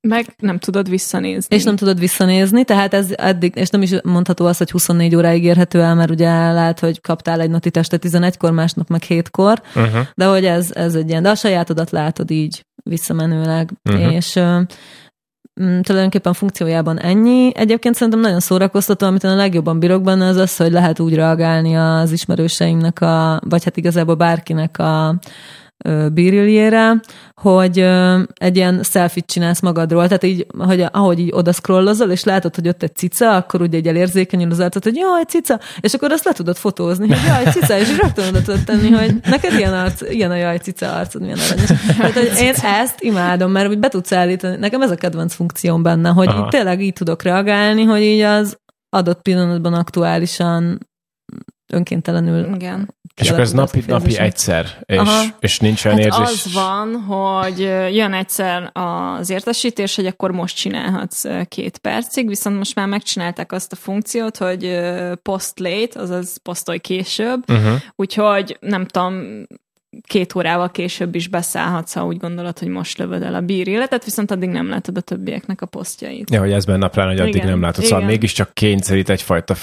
[0.00, 1.56] meg nem tudod visszanézni.
[1.56, 5.44] És nem tudod visszanézni, tehát ez eddig, és nem is mondható az, hogy 24 óráig
[5.44, 10.06] érhető el, mert ugye lehet, hogy kaptál egy noti testet 11-kor, másnap meg 7-kor, uh-huh.
[10.14, 14.14] de hogy ez, ez egy ilyen, de a sajátodat látod így visszamenőleg, uh-huh.
[14.14, 14.38] és
[15.60, 17.52] mm, tulajdonképpen funkciójában ennyi.
[17.54, 21.76] Egyébként szerintem nagyon szórakoztató, amit a legjobban bírok benne, az az, hogy lehet úgy reagálni
[21.76, 25.18] az ismerőseimnek, a, vagy hát igazából bárkinek a
[26.12, 27.00] bíriljére,
[27.34, 27.78] hogy
[28.34, 32.68] egy ilyen selfie csinálsz magadról, tehát így, hogy ahogy így oda scrollozol, és látod, hogy
[32.68, 36.24] ott egy cica, akkor ugye egy elérzékenyül az arcot, hogy jaj, cica, és akkor azt
[36.24, 40.10] le tudod fotózni, hogy jaj, cica, és rögtön oda tudod tenni, hogy neked ilyen, arc,
[40.10, 41.70] ilyen a jaj, cica arcod, milyen aranyos.
[41.86, 45.82] Tehát, hogy én ezt imádom, mert úgy be tudsz állítani, nekem ez a kedvenc funkcióm
[45.82, 48.58] benne, hogy így tényleg így tudok reagálni, hogy így az
[48.88, 50.88] adott pillanatban aktuálisan
[51.72, 52.94] önkéntelenül Igen.
[53.14, 55.00] És akkor ez napi, napi egyszer, és,
[55.38, 56.44] és nincs olyan hát érzés.
[56.44, 57.58] az van, hogy
[57.94, 63.72] jön egyszer az értesítés, hogy akkor most csinálhatsz két percig, viszont most már megcsinálták azt
[63.72, 64.80] a funkciót, hogy
[65.22, 67.80] post late, azaz posztolj később, uh-huh.
[67.94, 69.46] úgyhogy nem tudom,
[70.06, 74.04] két órával később is beszállhatsz, ha úgy gondolod, hogy most lövöd el a bír életet,
[74.04, 76.30] viszont addig nem látod a többieknek a posztjait.
[76.30, 77.84] Ja, hogy ez benne a plán, hogy addig igen, nem látod.
[77.84, 78.10] Szóval igen.
[78.10, 79.54] mégiscsak kényszerít egyfajta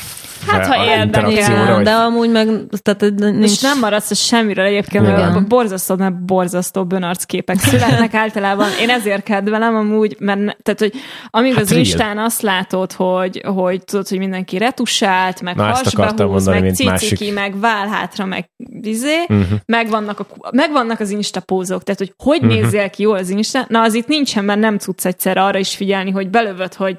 [0.47, 1.83] Hát, ha érdekel, vagy...
[1.83, 2.47] de amúgy meg...
[2.81, 3.51] Tehát nincs...
[3.51, 8.67] És nem maradsz semmiről egyébként, mert a borzasztó, mert borzasztó bönarc képek születnek általában.
[8.81, 10.93] Én ezért kedvelem amúgy, mert tehát, hogy
[11.29, 11.79] amíg hát az real.
[11.79, 16.89] Instán azt látod, hogy, hogy tudod, hogy mindenki retusált, meg Na, hasbehúz, mondani, meg ciciki,
[16.89, 17.33] másik.
[17.33, 18.49] meg válhátra, meg
[18.81, 19.59] vizé, uh-huh.
[19.65, 22.61] meg vannak a, megvannak az instapózok, tehát hogy hogy uh-huh.
[22.61, 25.75] nézzél ki jól az insta, na az itt nincsen, mert nem tudsz egyszer arra is
[25.75, 26.95] figyelni, hogy belövöd, hogy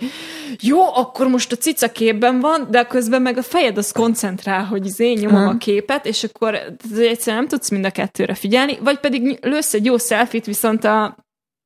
[0.61, 4.87] jó, akkor most a cica képben van, de közben meg a fejed az koncentrál, hogy
[4.87, 5.55] az én nyomom uh-huh.
[5.55, 6.55] a képet, és akkor
[6.99, 11.24] egyszerűen nem tudsz mind a kettőre figyelni, vagy pedig lősz egy jó selfit, viszont a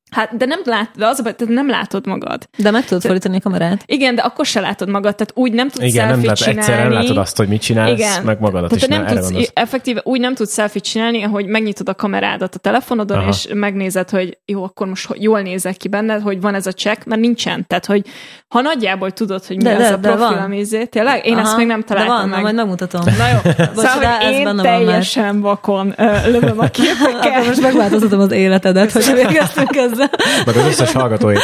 [0.09, 2.49] Hát, de nem lát, de az a nem látod magad.
[2.57, 3.83] De meg tudod fordítani a kamerát.
[3.85, 6.59] Igen, de akkor se látod magad, tehát úgy nem tudsz Igen, nem lát, csinálni.
[6.59, 8.23] Egyszer nem látod azt, hogy mit csinálsz, Igen.
[8.23, 8.95] meg magadat tehát is.
[8.95, 13.17] Nem, nem tudsz, effektíve úgy nem tudsz selfie csinálni, hogy megnyitod a kamerádat a telefonodon,
[13.17, 13.29] Aha.
[13.29, 17.05] és megnézed, hogy jó, akkor most jól nézek ki benned, hogy van ez a check,
[17.05, 17.67] mert nincsen.
[17.67, 18.05] Tehát, hogy
[18.47, 21.25] ha nagyjából tudod, hogy mi de, az de, a profil, ami tényleg?
[21.25, 22.41] Én Aha, ezt még nem találtam de van, meg.
[22.41, 23.01] majd megmutatom.
[23.17, 23.51] Na jó,
[23.83, 25.93] szóval, hogy én teljesen vakon
[26.25, 27.45] lövöm a képeket.
[27.45, 29.98] most megváltoztatom az életedet, hogy végeztünk ezzel.
[30.45, 31.39] Meg az összes hallgatóit,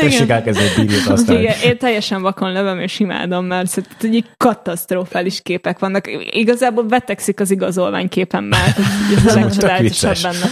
[0.00, 1.40] tessék elkezdeni bírjút aztán.
[1.40, 6.04] Igen, én teljesen vakon lövöm és imádom, mert szerintem egy katasztrofális képek vannak.
[6.30, 8.74] Igazából betegszik az igazolványképemmel.
[9.16, 10.50] Ez a legcsodálatosabb benne.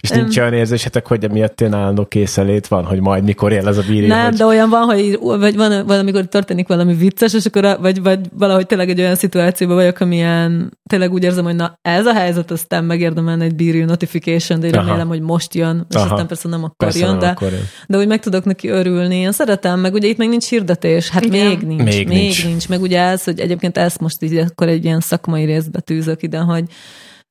[0.00, 3.78] És nincs olyan érzésetek, hogy miatt ilyen állandó készenlét van, hogy majd mikor él ez
[3.78, 4.08] a bírja?
[4.08, 4.34] Nem, hogy...
[4.34, 8.20] de olyan van, hogy vagy van, van, amikor történik valami vicces, és akkor vagy, vagy
[8.32, 12.50] valahogy tényleg egy olyan szituációban vagyok, amilyen tényleg úgy érzem, hogy na ez a helyzet,
[12.50, 16.04] aztán megérdemelne egy bírő notification, de én remélem, hogy most jön, és Aha.
[16.04, 17.62] aztán persze nem akkor persze jön, nem de, akkor jön.
[17.86, 19.16] de úgy meg tudok neki örülni.
[19.16, 21.46] Én szeretem, meg ugye itt még nincs hirdetés, hát Igen.
[21.46, 22.44] még nincs, még, még nincs.
[22.44, 22.68] nincs.
[22.68, 26.38] Meg ugye ez, hogy egyébként ezt most így akkor egy ilyen szakmai részbe tűzök ide,
[26.38, 26.64] hogy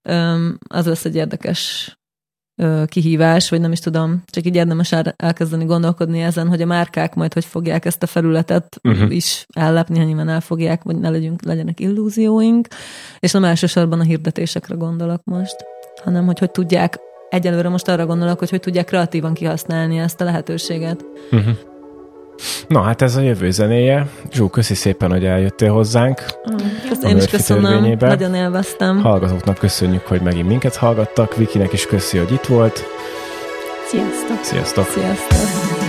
[0.10, 1.92] um, az lesz egy érdekes
[2.86, 7.34] kihívás, vagy nem is tudom, csak így érdemes elkezdeni gondolkodni ezen, hogy a márkák majd
[7.34, 9.16] hogy fogják ezt a felületet uh-huh.
[9.16, 12.68] is ellepni, ha nyilván elfogják, vagy ne legyünk, legyenek illúzióink,
[13.20, 15.56] és nem elsősorban a hirdetésekre gondolok most,
[16.04, 17.00] hanem hogy hogy tudják,
[17.30, 21.06] egyelőre most arra gondolok, hogy hogy tudják kreatívan kihasználni ezt a lehetőséget.
[21.32, 21.56] Uh-huh.
[22.68, 24.08] Na hát ez a jövő zenéje.
[24.32, 26.22] Zsú, köszi szépen, hogy eljöttél hozzánk.
[26.90, 29.02] Köszönöm, én is köszönöm, nagyon élveztem.
[29.02, 31.36] Hallgatóknak köszönjük, hogy megint minket hallgattak.
[31.36, 32.86] Vikinek is köszi, hogy itt volt.
[33.88, 34.44] Sziasztok!
[34.44, 34.86] Sziasztok!
[34.86, 35.87] Sziasztok!